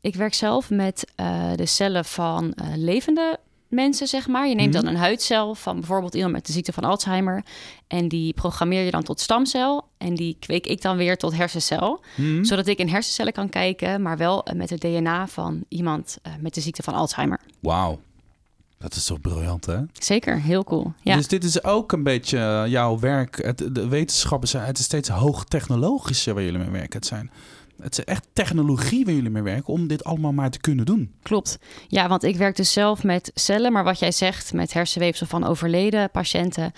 Ik 0.00 0.14
werk 0.14 0.34
zelf 0.34 0.70
met 0.70 1.12
de 1.56 1.66
cellen 1.66 2.04
van 2.04 2.54
levende 2.74 3.38
mensen, 3.68 4.06
zeg 4.06 4.26
maar. 4.28 4.48
Je 4.48 4.54
neemt 4.54 4.72
dan 4.72 4.84
mhm. 4.84 4.92
een 4.92 5.00
huidcel 5.00 5.54
van 5.54 5.74
bijvoorbeeld 5.76 6.14
iemand 6.14 6.32
met 6.32 6.46
de 6.46 6.52
ziekte 6.52 6.72
van 6.72 6.84
Alzheimer. 6.84 7.44
En 7.86 8.08
die 8.08 8.32
programmeer 8.32 8.84
je 8.84 8.90
dan 8.90 9.02
tot 9.02 9.20
stamcel. 9.20 9.84
En 9.98 10.14
die 10.14 10.36
kweek 10.40 10.66
ik 10.66 10.82
dan 10.82 10.96
weer 10.96 11.16
tot 11.16 11.36
hersencel. 11.36 12.04
Mhm. 12.16 12.44
Zodat 12.44 12.66
ik 12.66 12.78
in 12.78 12.88
hersencellen 12.88 13.32
kan 13.32 13.48
kijken, 13.48 14.02
maar 14.02 14.16
wel 14.16 14.44
eh, 14.44 14.54
met 14.54 14.70
het 14.70 14.80
DNA 14.80 15.26
van 15.26 15.64
iemand 15.68 16.18
met 16.40 16.54
de 16.54 16.60
ziekte 16.60 16.82
van 16.82 16.94
Alzheimer. 16.94 17.40
Wauw. 17.60 18.00
Dat 18.78 18.94
is 18.94 19.04
toch 19.04 19.20
briljant, 19.20 19.66
hè? 19.66 19.78
Zeker, 19.92 20.40
heel 20.40 20.64
cool. 20.64 20.92
Ja. 21.02 21.16
Dus 21.16 21.28
dit 21.28 21.44
is 21.44 21.64
ook 21.64 21.92
een 21.92 22.02
beetje 22.02 22.64
jouw 22.68 22.98
werk. 22.98 23.44
Het, 23.44 23.74
de 23.74 23.88
wetenschappen 23.88 24.48
zijn, 24.48 24.64
het 24.64 24.78
is 24.78 24.84
steeds 24.84 25.08
hoogtechnologischer 25.08 26.34
waar 26.34 26.42
jullie 26.42 26.58
mee 26.58 26.70
werken. 26.70 26.98
Het 26.98 27.06
zijn 27.06 27.30
het 27.80 27.98
is 27.98 28.04
echt 28.04 28.26
technologie 28.32 29.04
waar 29.04 29.14
jullie 29.14 29.30
mee 29.30 29.42
werken 29.42 29.72
om 29.72 29.86
dit 29.86 30.04
allemaal 30.04 30.32
maar 30.32 30.50
te 30.50 30.60
kunnen 30.60 30.84
doen. 30.84 31.14
Klopt. 31.22 31.58
Ja, 31.88 32.08
want 32.08 32.22
ik 32.22 32.36
werk 32.36 32.56
dus 32.56 32.72
zelf 32.72 33.02
met 33.02 33.30
cellen, 33.34 33.72
maar 33.72 33.84
wat 33.84 33.98
jij 33.98 34.12
zegt 34.12 34.52
met 34.52 34.72
hersenweefsel 34.72 35.26
van 35.26 35.44
overleden 35.44 36.10
patiënten, 36.10 36.72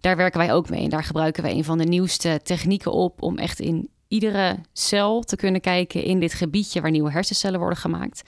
daar 0.00 0.16
werken 0.16 0.38
wij 0.38 0.52
ook 0.52 0.70
mee. 0.70 0.82
En 0.82 0.90
daar 0.90 1.04
gebruiken 1.04 1.42
wij 1.42 1.52
een 1.52 1.64
van 1.64 1.78
de 1.78 1.84
nieuwste 1.84 2.40
technieken 2.42 2.92
op 2.92 3.22
om 3.22 3.38
echt 3.38 3.60
in 3.60 3.88
iedere 4.08 4.58
cel 4.72 5.22
te 5.22 5.36
kunnen 5.36 5.60
kijken 5.60 6.04
in 6.04 6.20
dit 6.20 6.34
gebiedje 6.34 6.80
waar 6.80 6.90
nieuwe 6.90 7.10
hersencellen 7.10 7.58
worden 7.58 7.78
gemaakt. 7.78 8.22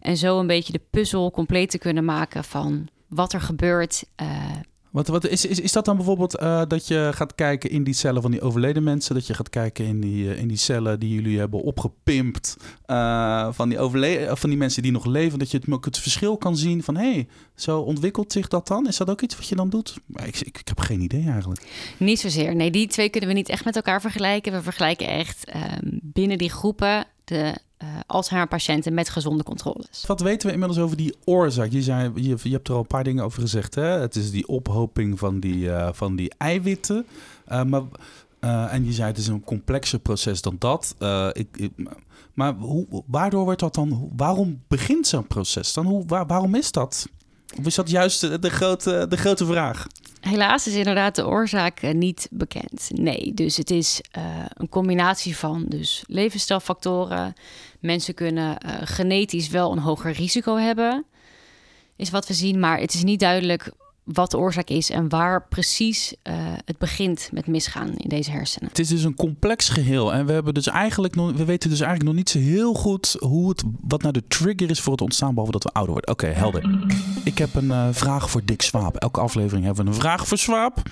En 0.00 0.16
zo 0.16 0.38
een 0.38 0.46
beetje 0.46 0.72
de 0.72 0.82
puzzel 0.90 1.30
compleet 1.30 1.70
te 1.70 1.78
kunnen 1.78 2.04
maken 2.04 2.44
van 2.44 2.88
wat 3.08 3.32
er 3.32 3.40
gebeurt 3.40 4.04
uh, 4.22 4.28
wat, 4.90 5.08
wat 5.08 5.26
is, 5.26 5.46
is, 5.46 5.60
is 5.60 5.72
dat 5.72 5.84
dan 5.84 5.96
bijvoorbeeld 5.96 6.40
uh, 6.40 6.62
dat 6.68 6.86
je 6.86 7.10
gaat 7.14 7.34
kijken 7.34 7.70
in 7.70 7.84
die 7.84 7.94
cellen 7.94 8.22
van 8.22 8.30
die 8.30 8.40
overleden 8.40 8.82
mensen? 8.82 9.14
Dat 9.14 9.26
je 9.26 9.34
gaat 9.34 9.50
kijken 9.50 9.84
in 9.84 10.00
die, 10.00 10.24
uh, 10.24 10.38
in 10.38 10.48
die 10.48 10.56
cellen 10.56 11.00
die 11.00 11.14
jullie 11.14 11.38
hebben 11.38 11.60
opgepimpt 11.60 12.56
uh, 12.86 13.48
van, 13.52 13.68
die 13.68 13.78
van 14.28 14.50
die 14.50 14.58
mensen 14.58 14.82
die 14.82 14.92
nog 14.92 15.04
leven? 15.04 15.38
Dat 15.38 15.50
je 15.50 15.58
het, 15.58 15.84
het 15.84 15.98
verschil 15.98 16.36
kan 16.36 16.56
zien 16.56 16.82
van 16.82 16.96
hé, 16.96 17.12
hey, 17.12 17.28
zo 17.54 17.80
ontwikkelt 17.80 18.32
zich 18.32 18.48
dat 18.48 18.66
dan? 18.66 18.86
Is 18.86 18.96
dat 18.96 19.10
ook 19.10 19.20
iets 19.20 19.36
wat 19.36 19.48
je 19.48 19.54
dan 19.54 19.70
doet? 19.70 19.96
Ik, 20.14 20.40
ik, 20.40 20.58
ik 20.58 20.68
heb 20.68 20.80
geen 20.80 21.00
idee 21.00 21.28
eigenlijk. 21.28 21.62
Niet 21.98 22.20
zozeer. 22.20 22.54
Nee, 22.54 22.70
die 22.70 22.88
twee 22.88 23.08
kunnen 23.08 23.28
we 23.28 23.34
niet 23.34 23.48
echt 23.48 23.64
met 23.64 23.76
elkaar 23.76 24.00
vergelijken. 24.00 24.52
We 24.52 24.62
vergelijken 24.62 25.08
echt 25.08 25.54
um, 25.54 26.00
binnen 26.02 26.38
die 26.38 26.50
groepen 26.50 27.06
de 27.24 27.58
uh, 27.82 27.88
Alzheimer-patiënten 28.06 28.94
met 28.94 29.08
gezonde 29.08 29.42
controles. 29.42 30.04
Wat 30.06 30.20
weten 30.20 30.46
we 30.46 30.52
inmiddels 30.52 30.80
over 30.80 30.96
die 30.96 31.14
oorzaak? 31.24 31.70
Je, 31.70 31.82
zei, 31.82 32.10
je, 32.14 32.36
je 32.42 32.52
hebt 32.52 32.68
er 32.68 32.74
al 32.74 32.80
een 32.80 32.86
paar 32.86 33.04
dingen 33.04 33.24
over 33.24 33.40
gezegd. 33.40 33.74
Hè? 33.74 33.82
Het 33.82 34.16
is 34.16 34.30
die 34.30 34.48
ophoping 34.48 35.18
van 35.18 35.40
die, 35.40 35.64
uh, 35.64 35.88
van 35.92 36.16
die 36.16 36.32
eiwitten. 36.38 37.06
Uh, 37.48 37.62
maar, 37.62 37.82
en 38.70 38.84
je 38.84 38.92
zei 38.92 39.08
het 39.08 39.18
is 39.18 39.26
een 39.26 39.44
complexer 39.44 39.98
proces 39.98 40.42
dan 40.42 40.56
dat. 40.58 40.94
Ik, 41.32 41.48
ik, 41.52 41.72
maar 42.34 42.54
hoe, 42.54 42.86
waardoor 43.06 43.44
wordt 43.44 43.60
dat 43.60 43.74
dan? 43.74 44.10
Waarom 44.16 44.62
begint 44.68 45.06
zo'n 45.06 45.26
proces 45.26 45.72
dan? 45.72 45.86
Hoe, 45.86 46.04
waar, 46.06 46.26
waarom 46.26 46.54
is 46.54 46.72
dat? 46.72 47.08
Of 47.58 47.66
is 47.66 47.74
dat 47.74 47.90
juist 47.90 48.42
de 48.42 48.50
grote, 48.50 49.06
de 49.08 49.16
grote 49.16 49.46
vraag? 49.46 49.86
Helaas 50.20 50.66
is 50.66 50.74
inderdaad 50.74 51.14
de 51.14 51.26
oorzaak 51.26 51.80
eh, 51.80 51.94
niet 51.94 52.28
bekend. 52.30 52.90
Nee, 52.94 53.34
dus 53.34 53.56
het 53.56 53.70
is 53.70 54.00
uh, 54.18 54.24
een 54.48 54.68
combinatie 54.68 55.36
van 55.36 55.64
dus 55.68 56.04
levensstijlfactoren. 56.06 57.34
Mensen 57.80 58.14
kunnen 58.14 58.56
uh, 58.66 58.72
genetisch 58.84 59.48
wel 59.48 59.72
een 59.72 59.78
hoger 59.78 60.12
risico 60.12 60.56
hebben, 60.56 61.04
is 61.96 62.10
wat 62.10 62.26
we 62.26 62.34
zien. 62.34 62.58
Maar 62.58 62.78
het 62.78 62.94
is 62.94 63.02
niet 63.02 63.20
duidelijk 63.20 63.72
wat 64.12 64.30
de 64.30 64.38
oorzaak 64.38 64.68
is 64.68 64.90
en 64.90 65.08
waar 65.08 65.46
precies 65.48 66.12
uh, 66.12 66.34
het 66.64 66.78
begint 66.78 67.28
met 67.32 67.46
misgaan 67.46 67.96
in 67.96 68.08
deze 68.08 68.30
hersenen. 68.30 68.68
Het 68.68 68.78
is 68.78 68.88
dus 68.88 69.04
een 69.04 69.14
complex 69.14 69.68
geheel 69.68 70.12
en 70.12 70.26
we 70.26 70.32
hebben 70.32 70.54
dus 70.54 70.66
eigenlijk 70.66 71.14
nog, 71.14 71.32
we 71.32 71.44
weten 71.44 71.70
dus 71.70 71.80
eigenlijk 71.80 72.10
nog 72.10 72.18
niet 72.18 72.30
zo 72.30 72.38
heel 72.38 72.74
goed 72.74 73.16
hoe 73.18 73.48
het, 73.48 73.62
wat 73.80 74.02
nou 74.02 74.12
de 74.12 74.26
trigger 74.28 74.70
is 74.70 74.80
voor 74.80 74.92
het 74.92 75.00
ontstaan, 75.00 75.30
behalve 75.30 75.52
dat 75.52 75.62
we 75.62 75.70
ouder 75.72 75.92
worden. 75.92 76.10
Oké, 76.10 76.24
okay, 76.24 76.38
helder. 76.38 76.86
Ik 77.24 77.38
heb 77.38 77.54
een 77.54 77.64
uh, 77.64 77.88
vraag 77.90 78.30
voor 78.30 78.44
Dick 78.44 78.62
Swaap. 78.62 78.96
Elke 78.96 79.20
aflevering 79.20 79.64
hebben 79.64 79.84
we 79.84 79.90
een 79.90 79.96
vraag 79.96 80.26
voor 80.28 80.38
Swaap. 80.38 80.82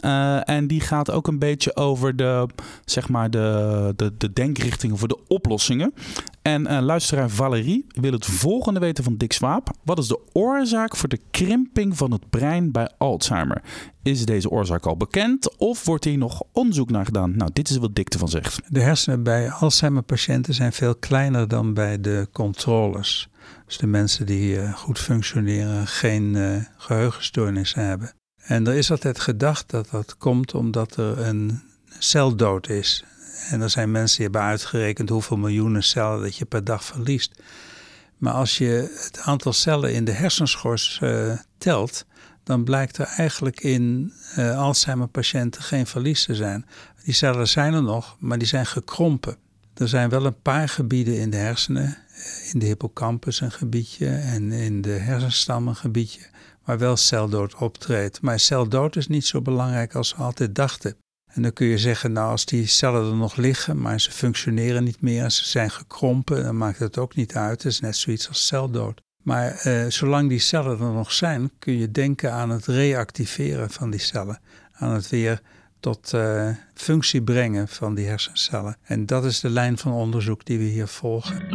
Uh, 0.00 0.48
en 0.48 0.66
die 0.66 0.80
gaat 0.80 1.10
ook 1.10 1.26
een 1.26 1.38
beetje 1.38 1.76
over 1.76 2.16
de, 2.16 2.48
zeg 2.84 3.08
maar, 3.08 3.30
de, 3.30 3.92
de, 3.96 4.16
de 4.16 4.32
denkrichtingen 4.32 4.98
voor 4.98 5.08
de 5.08 5.18
oplossingen. 5.26 5.94
En 6.46 6.70
uh, 6.70 6.80
luisteraar 6.80 7.30
Valerie 7.30 7.86
wil 7.88 8.12
het 8.12 8.26
volgende 8.26 8.80
weten 8.80 9.04
van 9.04 9.16
Dick 9.16 9.32
Swaap. 9.32 9.70
Wat 9.84 9.98
is 9.98 10.08
de 10.08 10.20
oorzaak 10.32 10.96
voor 10.96 11.08
de 11.08 11.20
krimping 11.30 11.96
van 11.96 12.12
het 12.12 12.30
brein 12.30 12.72
bij 12.72 12.90
Alzheimer? 12.98 13.62
Is 14.02 14.24
deze 14.24 14.50
oorzaak 14.50 14.86
al 14.86 14.96
bekend 14.96 15.56
of 15.56 15.84
wordt 15.84 16.04
hier 16.04 16.18
nog 16.18 16.42
onderzoek 16.52 16.90
naar 16.90 17.04
gedaan? 17.04 17.36
Nou, 17.36 17.50
dit 17.52 17.68
is 17.68 17.76
wat 17.76 17.94
Dick 17.94 18.12
ervan 18.12 18.28
zegt. 18.28 18.60
De 18.68 18.80
hersenen 18.80 19.22
bij 19.22 19.50
Alzheimer-patiënten 19.50 20.54
zijn 20.54 20.72
veel 20.72 20.96
kleiner 20.96 21.48
dan 21.48 21.74
bij 21.74 22.00
de 22.00 22.28
controles. 22.32 23.28
Dus 23.66 23.78
de 23.78 23.86
mensen 23.86 24.26
die 24.26 24.56
uh, 24.56 24.74
goed 24.74 24.98
functioneren, 24.98 25.86
geen 25.86 26.34
uh, 26.34 26.56
geheugenstoornissen 26.76 27.86
hebben. 27.86 28.12
En 28.36 28.66
er 28.66 28.74
is 28.74 28.90
altijd 28.90 29.20
gedacht 29.20 29.70
dat 29.70 29.90
dat 29.90 30.16
komt 30.16 30.54
omdat 30.54 30.96
er 30.96 31.18
een 31.18 31.62
celdood 31.98 32.68
is. 32.68 33.04
En 33.50 33.60
er 33.60 33.70
zijn 33.70 33.90
mensen 33.90 34.16
die 34.16 34.24
hebben 34.24 34.42
uitgerekend 34.42 35.08
hoeveel 35.08 35.36
miljoenen 35.36 35.82
cellen 35.82 36.22
dat 36.22 36.36
je 36.36 36.44
per 36.44 36.64
dag 36.64 36.84
verliest. 36.84 37.42
Maar 38.16 38.32
als 38.32 38.58
je 38.58 38.98
het 39.04 39.20
aantal 39.22 39.52
cellen 39.52 39.92
in 39.92 40.04
de 40.04 40.12
hersenschors 40.12 41.00
uh, 41.02 41.32
telt, 41.58 42.06
dan 42.44 42.64
blijkt 42.64 42.98
er 42.98 43.06
eigenlijk 43.06 43.60
in 43.60 44.12
uh, 44.38 44.58
Alzheimer-patiënten 44.58 45.62
geen 45.62 45.86
verlies 45.86 46.24
te 46.24 46.34
zijn. 46.34 46.66
Die 47.04 47.14
cellen 47.14 47.48
zijn 47.48 47.74
er 47.74 47.82
nog, 47.82 48.16
maar 48.18 48.38
die 48.38 48.48
zijn 48.48 48.66
gekrompen. 48.66 49.36
Er 49.74 49.88
zijn 49.88 50.08
wel 50.08 50.26
een 50.26 50.42
paar 50.42 50.68
gebieden 50.68 51.20
in 51.20 51.30
de 51.30 51.36
hersenen, 51.36 51.84
eh, 51.84 52.52
in 52.52 52.58
de 52.58 52.66
hippocampus 52.66 53.40
een 53.40 53.52
gebiedje 53.52 54.08
en 54.08 54.52
in 54.52 54.82
de 54.82 54.90
hersenstam 54.90 55.68
een 55.68 55.76
gebiedje, 55.76 56.26
waar 56.64 56.78
wel 56.78 56.96
celdood 56.96 57.54
optreedt. 57.54 58.20
Maar 58.20 58.40
celdood 58.40 58.96
is 58.96 59.08
niet 59.08 59.26
zo 59.26 59.42
belangrijk 59.42 59.94
als 59.94 60.14
we 60.16 60.22
altijd 60.22 60.54
dachten. 60.54 60.96
En 61.36 61.42
dan 61.42 61.52
kun 61.52 61.66
je 61.66 61.78
zeggen, 61.78 62.12
nou 62.12 62.30
als 62.30 62.44
die 62.44 62.66
cellen 62.66 63.10
er 63.10 63.16
nog 63.16 63.36
liggen, 63.36 63.80
maar 63.80 64.00
ze 64.00 64.10
functioneren 64.10 64.84
niet 64.84 65.00
meer 65.00 65.22
en 65.22 65.32
ze 65.32 65.44
zijn 65.44 65.70
gekrompen, 65.70 66.42
dan 66.42 66.56
maakt 66.56 66.78
het 66.78 66.98
ook 66.98 67.14
niet 67.14 67.34
uit. 67.34 67.62
Het 67.62 67.72
is 67.72 67.80
net 67.80 67.96
zoiets 67.96 68.28
als 68.28 68.46
celdood. 68.46 69.02
Maar 69.22 69.52
eh, 69.52 69.86
zolang 69.88 70.28
die 70.28 70.38
cellen 70.38 70.80
er 70.80 70.92
nog 70.92 71.12
zijn, 71.12 71.50
kun 71.58 71.78
je 71.78 71.90
denken 71.90 72.32
aan 72.32 72.50
het 72.50 72.66
reactiveren 72.66 73.70
van 73.70 73.90
die 73.90 74.00
cellen. 74.00 74.40
Aan 74.72 74.92
het 74.92 75.08
weer 75.08 75.40
tot 75.80 76.12
uh, 76.14 76.48
functie 76.74 77.22
brengen 77.22 77.68
van 77.68 77.94
die 77.94 78.06
hersencellen. 78.06 78.76
En 78.82 79.06
dat 79.06 79.24
is 79.24 79.40
de 79.40 79.50
lijn 79.50 79.78
van 79.78 79.92
onderzoek 79.92 80.44
die 80.44 80.58
we 80.58 80.64
hier 80.64 80.86
volgen. 80.86 81.46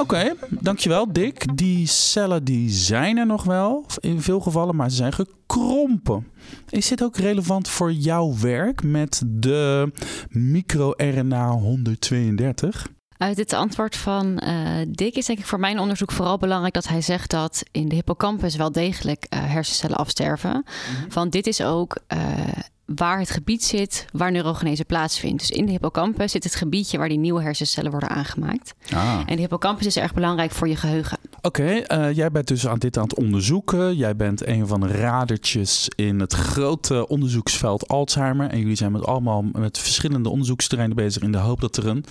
Oké, 0.00 0.34
dankjewel 0.50 1.12
Dick. 1.12 1.56
Die 1.56 1.86
cellen 1.86 2.44
die 2.44 2.70
zijn 2.70 3.16
er 3.16 3.26
nog 3.26 3.44
wel, 3.44 3.86
in 4.00 4.22
veel 4.22 4.40
gevallen, 4.40 4.76
maar 4.76 4.90
ze 4.90 4.96
zijn 4.96 5.12
gekrompen. 5.12 6.26
Is 6.68 6.88
dit 6.88 7.02
ook 7.02 7.16
relevant 7.16 7.68
voor 7.68 7.92
jouw 7.92 8.34
werk 8.40 8.82
met 8.82 9.22
de 9.26 9.92
microRNA 10.28 11.50
132? 11.50 12.86
Uit 13.16 13.36
het 13.36 13.52
antwoord 13.52 13.96
van 13.96 14.42
uh, 14.44 14.86
Dick 14.88 15.16
is 15.16 15.26
denk 15.26 15.38
ik 15.38 15.46
voor 15.46 15.60
mijn 15.60 15.78
onderzoek 15.78 16.12
vooral 16.12 16.38
belangrijk 16.38 16.74
dat 16.74 16.88
hij 16.88 17.00
zegt 17.00 17.30
dat 17.30 17.62
in 17.70 17.88
de 17.88 17.94
hippocampus 17.94 18.56
wel 18.56 18.72
degelijk 18.72 19.26
uh, 19.34 19.40
hersencellen 19.44 19.96
afsterven. 19.96 20.50
Mm 20.50 20.64
-hmm. 20.64 21.12
Want 21.12 21.32
dit 21.32 21.46
is 21.46 21.62
ook 21.62 21.98
uh, 22.14 22.18
waar 22.94 23.18
het 23.18 23.30
gebied 23.30 23.64
zit 23.64 24.06
waar 24.12 24.30
neurogenese 24.30 24.84
plaatsvindt. 24.84 25.38
Dus 25.38 25.50
in 25.50 25.66
de 25.66 25.72
hippocampus 25.72 26.32
zit 26.32 26.44
het 26.44 26.54
gebiedje 26.54 26.98
waar 26.98 27.08
die 27.08 27.18
nieuwe 27.18 27.42
hersencellen 27.42 27.90
worden 27.90 28.08
aangemaakt. 28.08 28.74
Ah. 28.92 29.20
En 29.26 29.34
de 29.34 29.40
hippocampus 29.40 29.86
is 29.86 29.96
erg 29.96 30.14
belangrijk 30.14 30.50
voor 30.50 30.68
je 30.68 30.76
geheugen. 30.76 31.18
Oké, 31.42 31.46
okay, 31.86 32.08
uh, 32.08 32.16
jij 32.16 32.30
bent 32.30 32.48
dus 32.48 32.66
aan 32.66 32.78
dit 32.78 32.96
aan 32.96 33.02
het 33.02 33.14
onderzoeken. 33.14 33.96
Jij 33.96 34.16
bent 34.16 34.46
een 34.46 34.66
van 34.66 34.80
de 34.80 34.86
radertjes 34.86 35.88
in 35.96 36.20
het 36.20 36.34
grote 36.34 37.08
onderzoeksveld 37.08 37.88
Alzheimer. 37.88 38.50
En 38.50 38.58
jullie 38.58 38.76
zijn 38.76 38.92
met 38.92 39.06
allemaal 39.06 39.42
met 39.42 39.78
verschillende 39.78 40.28
onderzoeksterreinen 40.28 40.96
bezig 40.96 41.22
in 41.22 41.32
de 41.32 41.38
hoop 41.38 41.60
dat 41.60 41.76
er 41.76 41.86
een 41.86 42.04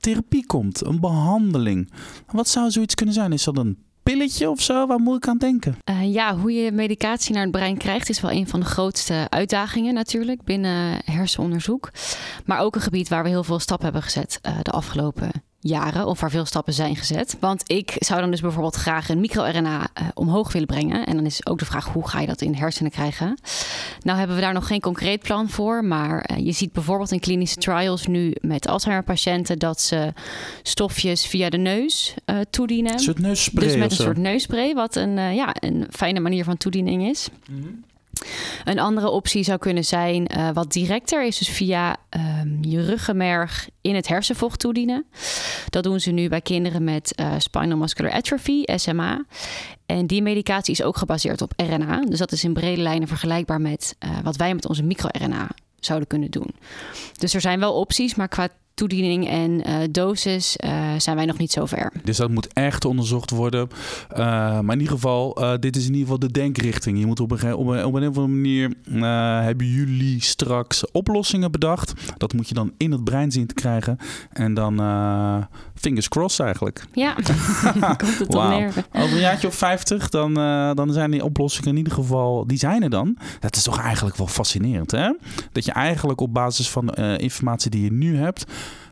therapie 0.00 0.46
komt, 0.46 0.86
een 0.86 1.00
behandeling. 1.00 1.90
Wat 2.32 2.48
zou 2.48 2.70
zoiets 2.70 2.94
kunnen 2.94 3.14
zijn? 3.14 3.32
Is 3.32 3.44
dat 3.44 3.58
een 3.58 3.78
pilletje 4.12 4.50
of 4.50 4.60
zo? 4.60 4.86
Waar 4.86 4.98
moet 4.98 5.16
ik 5.16 5.28
aan 5.28 5.38
denken? 5.38 5.78
Uh, 5.90 6.12
ja, 6.12 6.36
hoe 6.36 6.52
je 6.52 6.72
medicatie 6.72 7.34
naar 7.34 7.42
het 7.42 7.50
brein 7.50 7.76
krijgt 7.76 8.08
is 8.08 8.20
wel 8.20 8.30
een 8.30 8.48
van 8.48 8.60
de 8.60 8.66
grootste 8.66 9.26
uitdagingen 9.28 9.94
natuurlijk 9.94 10.44
binnen 10.44 11.00
hersenonderzoek. 11.04 11.90
Maar 12.44 12.60
ook 12.60 12.74
een 12.74 12.80
gebied 12.80 13.08
waar 13.08 13.22
we 13.22 13.28
heel 13.28 13.44
veel 13.44 13.58
stappen 13.58 13.84
hebben 13.84 14.02
gezet 14.02 14.38
uh, 14.46 14.58
de 14.62 14.70
afgelopen 14.70 15.30
jaren 15.68 16.06
of 16.06 16.20
waar 16.20 16.30
veel 16.30 16.44
stappen 16.44 16.72
zijn 16.72 16.96
gezet. 16.96 17.36
Want 17.40 17.62
ik 17.66 17.96
zou 17.98 18.20
dan 18.20 18.30
dus 18.30 18.40
bijvoorbeeld 18.40 18.74
graag 18.74 19.08
een 19.08 19.20
microRNA 19.20 19.80
uh, 19.80 20.08
omhoog 20.14 20.52
willen 20.52 20.68
brengen. 20.68 21.06
En 21.06 21.16
dan 21.16 21.26
is 21.26 21.46
ook 21.46 21.58
de 21.58 21.64
vraag 21.64 21.86
hoe 21.86 22.08
ga 22.08 22.20
je 22.20 22.26
dat 22.26 22.40
in 22.40 22.52
de 22.52 22.58
hersenen 22.58 22.90
krijgen? 22.90 23.38
Nou 24.02 24.18
hebben 24.18 24.36
we 24.36 24.42
daar 24.42 24.52
nog 24.52 24.66
geen 24.66 24.80
concreet 24.80 25.22
plan 25.22 25.48
voor, 25.48 25.84
maar 25.84 26.30
uh, 26.30 26.46
je 26.46 26.52
ziet 26.52 26.72
bijvoorbeeld 26.72 27.12
in 27.12 27.20
klinische 27.20 27.56
trials 27.56 28.06
nu 28.06 28.34
met 28.40 28.68
Alzheimer 28.68 29.04
patiënten 29.04 29.58
dat 29.58 29.80
ze 29.80 30.12
stofjes 30.62 31.26
via 31.26 31.48
de 31.48 31.58
neus 31.58 32.14
uh, 32.26 32.36
toedienen. 32.50 32.92
Een 32.92 32.98
soort 32.98 33.18
neusspray. 33.18 33.66
Dus 33.66 33.76
met 33.76 33.90
een 33.90 33.96
soort 33.96 34.18
neusspray, 34.18 34.74
wat 34.74 34.96
een, 34.96 35.34
ja, 35.34 35.54
een 35.58 35.86
fijne 35.90 36.20
manier 36.20 36.44
van 36.44 36.56
toediening 36.56 37.08
is. 37.08 37.28
Mm 37.50 37.62
-hmm. 37.62 37.84
Een 38.64 38.78
andere 38.78 39.08
optie 39.08 39.42
zou 39.42 39.58
kunnen 39.58 39.84
zijn 39.84 40.30
uh, 40.36 40.50
wat 40.52 40.72
directer, 40.72 41.24
is 41.24 41.38
dus 41.38 41.48
via 41.48 41.96
um, 42.10 42.58
je 42.60 42.84
ruggenmerg 42.84 43.68
in 43.80 43.94
het 43.94 44.08
hersenvocht 44.08 44.60
toedienen. 44.60 45.06
Dat 45.68 45.82
doen 45.82 46.00
ze 46.00 46.10
nu 46.10 46.28
bij 46.28 46.40
kinderen 46.40 46.84
met 46.84 47.12
uh, 47.20 47.32
spinal 47.38 47.78
muscular 47.78 48.12
atrophy, 48.12 48.62
SMA. 48.76 49.24
En 49.86 50.06
die 50.06 50.22
medicatie 50.22 50.72
is 50.72 50.82
ook 50.82 50.96
gebaseerd 50.96 51.42
op 51.42 51.52
RNA. 51.56 52.00
Dus 52.00 52.18
dat 52.18 52.32
is 52.32 52.44
in 52.44 52.52
brede 52.52 52.82
lijnen 52.82 53.08
vergelijkbaar 53.08 53.60
met 53.60 53.96
uh, 54.04 54.10
wat 54.22 54.36
wij 54.36 54.54
met 54.54 54.66
onze 54.66 54.82
microRNA 54.82 55.48
zouden 55.80 56.08
kunnen 56.08 56.30
doen. 56.30 56.54
Dus 57.18 57.34
er 57.34 57.40
zijn 57.40 57.60
wel 57.60 57.74
opties, 57.74 58.14
maar 58.14 58.28
qua 58.28 58.48
toediening 58.78 59.28
en 59.28 59.68
uh, 59.68 59.76
dosis 59.90 60.56
uh, 60.64 60.70
zijn 60.98 61.16
wij 61.16 61.24
nog 61.24 61.38
niet 61.38 61.52
zo 61.52 61.66
ver. 61.66 61.92
Dus 62.04 62.16
dat 62.16 62.30
moet 62.30 62.52
echt 62.52 62.84
onderzocht 62.84 63.30
worden. 63.30 63.68
Uh, 64.12 64.18
maar 64.60 64.74
in 64.74 64.80
ieder 64.80 64.94
geval, 64.94 65.34
dit 65.60 65.76
is 65.76 65.82
in 65.82 65.92
ieder 65.92 66.02
geval 66.02 66.18
de 66.18 66.30
denkrichting. 66.30 66.98
Je 66.98 67.06
moet 67.06 67.20
op 67.20 67.30
een, 67.30 67.54
op 67.54 67.66
een, 67.66 67.84
op 67.84 67.94
een 67.94 68.08
of 68.08 68.16
andere 68.16 68.26
manier 68.26 68.72
hebben 69.44 69.66
jullie 69.66 70.22
straks 70.22 70.90
oplossingen 70.90 71.50
bedacht. 71.50 71.92
Dat 72.16 72.32
moet 72.32 72.48
je 72.48 72.54
dan 72.54 72.72
in 72.76 72.92
het 72.92 73.04
brein 73.04 73.32
zien 73.32 73.46
te 73.46 73.54
krijgen. 73.54 73.98
En 74.32 74.54
dan 74.54 74.76
fingers 75.74 76.08
crossed 76.08 76.44
eigenlijk. 76.44 76.84
Ja, 76.92 77.14
komt 77.96 78.18
het 78.18 78.34
wow. 78.34 78.70
Over 78.92 79.12
een 79.12 79.18
jaartje 79.18 79.48
of 79.48 79.54
50, 79.54 80.08
dan, 80.08 80.34
dan 80.74 80.92
zijn 80.92 81.10
die 81.10 81.24
oplossingen 81.24 81.70
in 81.70 81.76
ieder 81.76 81.92
geval, 81.92 82.46
die 82.46 82.58
zijn 82.58 82.82
er 82.82 82.90
dan. 82.90 83.18
Dat 83.40 83.56
is 83.56 83.62
toch 83.62 83.80
eigenlijk 83.80 84.16
wel 84.16 84.26
fascinerend, 84.26 84.90
hè? 84.90 85.12
Dat 85.52 85.64
je 85.64 85.72
eigenlijk 85.72 86.20
op 86.20 86.34
basis 86.34 86.70
van 86.70 86.94
informatie 86.94 87.70
die 87.70 87.84
je 87.84 87.92
nu 87.92 88.16
hebt, 88.16 88.44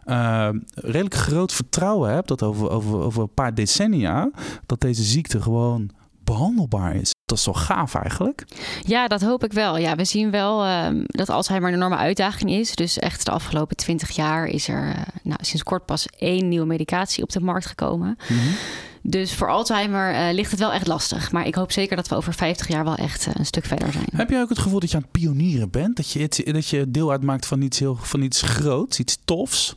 uh, 0.07 0.49
redelijk 0.75 1.15
groot 1.15 1.53
vertrouwen 1.53 2.11
hebt 2.11 2.29
dat 2.29 2.43
over, 2.43 2.71
over, 2.71 2.99
over 2.99 3.23
een 3.23 3.35
paar 3.35 3.55
decennia 3.55 4.31
dat 4.67 4.81
deze 4.81 5.03
ziekte 5.03 5.43
gewoon 5.43 5.91
behandelbaar 6.25 6.95
is. 6.95 7.11
Dat 7.25 7.39
is 7.39 7.45
toch 7.45 7.65
gaaf 7.65 7.95
eigenlijk? 7.95 8.45
Ja, 8.83 9.09
dat 9.09 9.23
hoop 9.23 9.45
ik 9.45 9.53
wel. 9.53 9.79
Ja, 9.79 9.97
we 9.97 10.05
zien 10.05 10.31
wel 10.31 10.67
uh, 10.67 10.87
dat 11.07 11.29
Alzheimer 11.29 11.69
een 11.69 11.75
enorme 11.75 11.97
uitdaging 11.97 12.51
is. 12.51 12.75
Dus 12.75 12.99
echt 12.99 13.25
de 13.25 13.31
afgelopen 13.31 13.77
twintig 13.77 14.11
jaar 14.11 14.47
is 14.47 14.69
er 14.69 14.89
uh, 14.89 15.01
nou, 15.23 15.39
sinds 15.41 15.63
kort 15.63 15.85
pas 15.85 16.07
één 16.19 16.49
nieuwe 16.49 16.67
medicatie 16.67 17.23
op 17.23 17.31
de 17.33 17.41
markt 17.41 17.67
gekomen. 17.67 18.19
Mm 18.29 18.39
-hmm. 18.39 18.55
Dus 19.03 19.35
voor 19.35 19.51
Alzheimer 19.51 20.13
uh, 20.13 20.35
ligt 20.35 20.51
het 20.51 20.61
wel 20.61 20.73
echt 20.73 20.87
lastig. 20.87 21.33
Maar 21.33 21.47
ik 21.47 21.55
hoop 21.55 21.73
zeker 21.73 21.97
dat 21.97 22.09
we 22.09 22.15
over 22.15 22.35
50 22.35 22.69
jaar 22.69 22.85
wel 22.85 22.95
echt 22.95 23.27
uh, 23.27 23.35
een 23.35 23.47
stuk 23.47 23.65
verder 23.65 23.93
zijn. 23.93 24.09
Heb 24.15 24.31
jij 24.31 24.41
ook 24.41 24.49
het 24.49 24.59
gevoel 24.59 24.81
dat 24.81 24.91
je 24.91 24.97
aan 24.97 25.03
het 25.03 25.11
pionieren 25.11 25.71
bent? 25.71 25.97
Dat 25.97 26.11
je, 26.11 26.29
dat 26.53 26.69
je 26.69 26.91
deel 26.91 27.11
uitmaakt 27.11 27.47
van 27.47 27.63
iets, 27.63 27.79
heel, 27.79 27.97
van 27.97 28.23
iets 28.23 28.43
groots, 28.43 28.99
iets 28.99 29.19
tofs? 29.25 29.77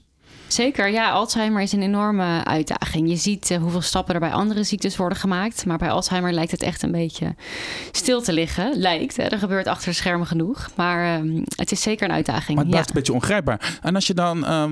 Zeker, 0.50 0.92
ja. 0.92 1.12
Alzheimer 1.12 1.62
is 1.62 1.72
een 1.72 1.82
enorme 1.82 2.44
uitdaging. 2.44 3.10
Je 3.10 3.16
ziet 3.16 3.50
uh, 3.50 3.58
hoeveel 3.58 3.82
stappen 3.82 4.14
er 4.14 4.20
bij 4.20 4.32
andere 4.32 4.64
ziektes 4.64 4.98
worden 4.98 5.18
gemaakt. 5.18 5.66
Maar 5.66 5.78
bij 5.78 5.92
Alzheimer 5.92 6.34
lijkt 6.34 6.52
het 6.52 6.62
echt 6.62 6.84
een 6.84 6.92
beetje 6.92 7.36
stil 7.92 8.22
te 8.22 8.34
liggen. 8.34 8.78
Lijkt. 8.78 9.18
Hè? 9.18 9.24
Er 9.24 9.38
gebeurt 9.38 9.68
achter 9.68 9.90
de 9.90 9.96
schermen 9.96 10.28
genoeg. 10.28 10.70
Maar 10.76 11.24
uh, 11.24 11.44
het 11.56 11.72
is 11.72 11.82
zeker 11.82 12.10
een 12.10 12.16
uitdaging. 12.16 12.48
Maar 12.48 12.58
het 12.58 12.70
blijft 12.70 12.90
ja. 12.90 12.96
een 12.96 13.00
beetje 13.00 13.14
ongrijpbaar. 13.14 13.80
En 13.82 13.96
als 13.96 14.08
je 14.08 14.14
dan... 14.14 14.38
Uh, 14.38 14.64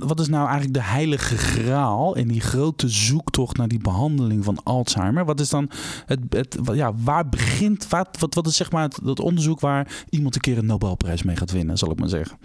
wat 0.00 0.20
is 0.20 0.28
nou 0.28 0.42
eigenlijk 0.42 0.74
de 0.74 0.82
heilige 0.82 1.36
graal... 1.36 2.16
in 2.16 2.28
die 2.28 2.40
grote 2.40 2.88
zoektocht 2.88 3.56
naar 3.56 3.68
die 3.68 3.80
behandeling 3.80 4.44
van 4.44 4.58
Alzheimer? 4.62 5.24
Wat 5.24 5.40
is 5.40 5.48
dan 5.48 5.70
het... 6.06 6.20
het 6.28 6.58
ja, 6.72 6.92
waar 7.04 7.28
begint... 7.28 7.88
Wat, 7.88 8.08
wat, 8.18 8.34
wat 8.34 8.46
is 8.46 8.56
zeg 8.56 8.70
maar 8.70 8.82
het, 8.82 9.00
het 9.04 9.20
onderzoek... 9.20 9.60
waar 9.60 10.04
iemand 10.10 10.34
een 10.34 10.40
keer 10.40 10.58
een 10.58 10.66
Nobelprijs 10.66 11.22
mee 11.22 11.36
gaat 11.36 11.50
winnen, 11.50 11.78
zal 11.78 11.90
ik 11.90 11.98
maar 11.98 12.08
zeggen? 12.08 12.38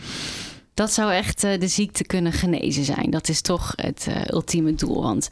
Dat 0.77 0.93
zou 0.93 1.13
echt 1.13 1.43
uh, 1.43 1.59
de 1.59 1.67
ziekte 1.67 2.03
kunnen 2.03 2.31
genezen 2.31 2.83
zijn. 2.83 3.09
Dat 3.09 3.29
is 3.29 3.41
toch 3.41 3.73
het 3.75 4.05
uh, 4.09 4.15
ultieme 4.27 4.75
doel. 4.75 5.01
Want 5.01 5.29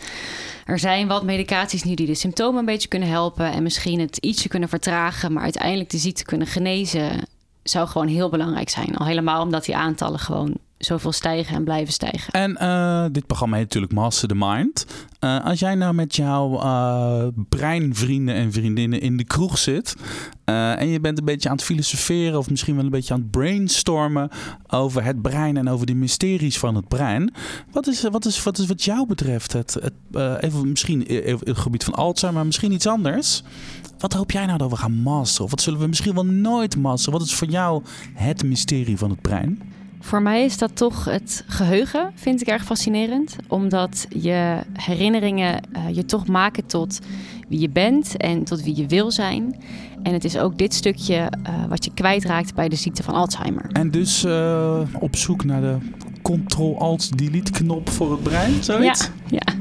er 0.66 0.80
zijn 0.80 1.08
wat 1.08 1.24
medicaties 1.24 1.84
nu 1.84 1.94
die 1.94 2.08
de 2.08 2.16
symptomen 2.16 2.60
een 2.60 2.66
beetje 2.66 2.88
kunnen 2.88 3.10
helpen. 3.10 3.52
En 3.52 3.64
misschien 3.64 4.00
het 4.00 4.18
ietsje 4.18 4.48
kunnen 4.48 4.70
vertragen. 4.70 5.34
Maar 5.34 5.44
uiteindelijk 5.44 5.90
de 5.90 5.98
ziekte 5.98 6.24
kunnen 6.24 6.48
genezen. 6.48 7.28
Zou 7.64 7.88
gewoon 7.88 8.08
heel 8.08 8.30
belangrijk 8.30 8.70
zijn. 8.70 8.98
Al 8.98 9.06
helemaal 9.06 9.42
omdat 9.42 9.66
die 9.66 9.76
aantallen 9.76 10.20
gewoon 10.20 10.58
zoveel 10.78 11.12
stijgen 11.12 11.56
en 11.56 11.64
blijven 11.64 11.94
stijgen. 11.94 12.34
En 12.34 12.58
uh, 12.62 13.06
dit 13.12 13.28
programma 13.28 13.56
heet 13.56 13.66
natuurlijk 13.66 13.94
Master 13.94 14.28
the 14.28 14.36
Mind. 14.36 14.86
Uh, 15.20 15.46
als 15.46 15.60
jij 15.60 15.76
nou 15.76 15.94
met 15.94 16.16
jouw 16.16 16.54
uh, 16.54 17.28
breinvrienden 17.50 18.36
en 18.36 18.52
vriendinnen 18.52 19.02
in 19.02 19.18
de 19.18 19.24
kroeg 19.24 19.58
zit... 19.58 19.96
en 20.46 20.88
je 20.88 21.00
bent 21.00 21.18
een 21.18 21.26
beetje 21.26 21.50
aan 21.50 21.56
het 21.56 21.66
filosoferen... 21.66 22.38
of 22.38 22.50
misschien 22.50 22.76
wel 22.76 22.84
een 22.84 22.90
beetje 22.90 23.14
aan 23.14 23.20
het 23.20 23.32
brainstormen... 23.32 24.30
over 24.68 25.04
het 25.04 25.22
brein 25.22 25.58
en 25.58 25.70
over 25.70 25.86
de 25.86 25.94
mysteries 25.94 26.60
van 26.60 26.76
het 26.76 26.88
brein... 26.88 27.34
wat 27.72 27.88
is 27.88 28.02
wat, 28.02 28.26
is, 28.26 28.44
wat, 28.44 28.58
is 28.58 28.66
wat 28.66 28.84
jou 28.84 29.08
betreft 29.08 29.54
het, 29.54 29.78
het 29.82 29.94
even 30.44 30.70
misschien 30.70 31.06
even 31.06 31.48
het 31.48 31.58
gebied 31.58 31.84
van 31.84 31.94
Alzheimer... 31.94 32.40
maar 32.40 32.46
misschien 32.46 32.72
iets 32.72 32.88
anders... 32.88 33.44
Wat 33.98 34.14
hoop 34.14 34.32
jij 34.32 34.46
nou 34.46 34.58
dat 34.58 34.70
we 34.70 34.76
gaan 34.76 35.02
masteren? 35.02 35.46
Of 35.46 35.52
wat 35.52 35.62
zullen 35.62 35.80
we 35.80 35.88
misschien 35.88 36.14
wel 36.14 36.26
nooit 36.26 36.78
masteren? 36.78 37.20
Wat 37.20 37.28
is 37.28 37.36
voor 37.36 37.48
jou 37.48 37.84
het 38.14 38.44
mysterie 38.44 38.98
van 38.98 39.10
het 39.10 39.22
brein? 39.22 39.75
Voor 40.00 40.22
mij 40.22 40.46
is 40.46 40.58
dat 40.58 40.76
toch 40.76 41.06
het 41.06 41.44
geheugen, 41.48 42.12
vind 42.16 42.42
ik 42.42 42.48
erg 42.48 42.64
fascinerend. 42.64 43.36
Omdat 43.48 44.08
je 44.10 44.58
herinneringen 44.74 45.62
uh, 45.76 45.96
je 45.96 46.06
toch 46.06 46.28
maken 46.28 46.66
tot 46.66 47.00
wie 47.48 47.60
je 47.60 47.70
bent 47.70 48.18
en 48.18 48.44
tot 48.44 48.64
wie 48.64 48.76
je 48.76 48.88
wil 48.88 49.12
zijn. 49.12 49.56
En 50.04 50.14
het 50.14 50.24
is 50.24 50.38
ook 50.38 50.58
dit 50.58 50.74
stukje 50.74 51.16
uh, 51.16 51.66
wat 51.70 51.86
je 51.86 51.92
kwijtraakt 51.94 52.56
bij 52.56 52.70
de 52.70 52.76
ziekte 52.76 53.04
van 53.04 53.14
Alzheimer. 53.14 53.70
En 53.72 53.92
dus 53.92 54.26
uh, 54.26 54.80
op 55.00 55.16
zoek 55.16 55.44
naar 55.44 55.62
de 55.62 55.78
Ctrl-Alt-Delete-knop 56.22 57.90
voor 57.90 58.12
het 58.12 58.24
brein, 58.24 58.64
zoiets? 58.64 59.10
Ja, 59.28 59.40
ja. 59.46 59.54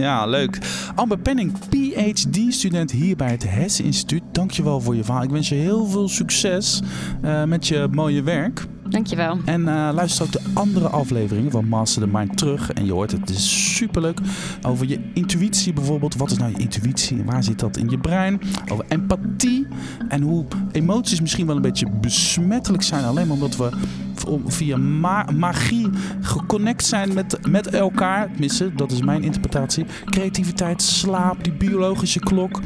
Ja, 0.00 0.26
leuk. 0.26 0.58
Amber 0.94 1.18
Penning, 1.18 1.52
PhD-student 1.68 2.90
hier 2.90 3.16
bij 3.16 3.30
het 3.30 3.50
HES 3.50 3.80
Instituut. 3.80 4.22
Dankjewel 4.32 4.80
voor 4.80 4.96
je 4.96 5.04
verhaal. 5.04 5.22
Ik 5.22 5.30
wens 5.30 5.48
je 5.48 5.54
heel 5.54 5.86
veel 5.86 6.08
succes 6.08 6.82
uh, 7.24 7.44
met 7.44 7.66
je 7.66 7.88
mooie 7.90 8.22
werk. 8.22 8.66
Dankjewel. 8.92 9.38
En 9.44 9.60
uh, 9.60 9.90
luister 9.92 10.24
ook 10.24 10.32
de 10.32 10.40
andere 10.52 10.88
afleveringen 10.88 11.50
van 11.50 11.68
Master 11.68 12.02
the 12.02 12.08
Mind 12.08 12.36
terug. 12.36 12.72
En 12.72 12.84
je 12.84 12.92
hoort 12.92 13.10
het, 13.10 13.20
het 13.20 13.30
is 13.30 13.76
superleuk. 13.76 14.18
Over 14.62 14.88
je 14.88 15.10
intuïtie 15.14 15.72
bijvoorbeeld. 15.72 16.16
Wat 16.16 16.30
is 16.30 16.38
nou 16.38 16.50
je 16.50 16.58
intuïtie 16.58 17.18
en 17.18 17.24
waar 17.24 17.44
zit 17.44 17.58
dat 17.58 17.76
in 17.76 17.90
je 17.90 17.98
brein? 17.98 18.40
Over 18.72 18.84
empathie 18.88 19.66
en 20.08 20.22
hoe 20.22 20.44
emoties 20.72 21.20
misschien 21.20 21.46
wel 21.46 21.56
een 21.56 21.62
beetje 21.62 21.90
besmettelijk 22.00 22.82
zijn. 22.82 23.04
Alleen 23.04 23.26
maar 23.26 23.34
omdat 23.34 23.56
we 23.56 23.70
via 24.46 24.76
ma 24.76 25.26
magie 25.36 25.88
geconnect 26.20 26.84
zijn 26.84 27.14
met, 27.14 27.48
met 27.48 27.66
elkaar. 27.66 28.30
Tenminste, 28.30 28.74
dat 28.74 28.92
is 28.92 29.02
mijn 29.02 29.22
interpretatie. 29.22 29.86
Creativiteit, 30.04 30.82
slaap, 30.82 31.44
die 31.44 31.52
biologische 31.52 32.20
klok. 32.20 32.60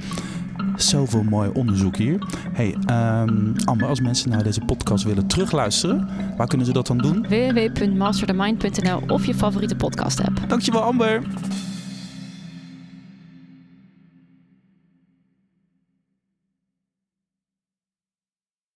Zoveel 0.77 1.23
mooi 1.23 1.51
onderzoek 1.55 1.97
hier. 1.97 2.19
Hey, 2.53 2.77
um, 3.23 3.55
Amber, 3.65 3.89
als 3.89 4.01
mensen 4.01 4.31
naar 4.31 4.43
deze 4.43 4.61
podcast 4.61 5.05
willen 5.05 5.27
terugluisteren, 5.27 6.09
waar 6.37 6.47
kunnen 6.47 6.67
ze 6.67 6.73
dat 6.73 6.87
dan 6.87 6.99
doen? 6.99 7.27
www.masterthemind.nl 7.29 9.03
of 9.07 9.27
je 9.27 9.35
favoriete 9.35 9.77
podcast 9.77 10.21
app. 10.21 10.41
Dankjewel, 10.49 10.83
Amber. 10.83 11.23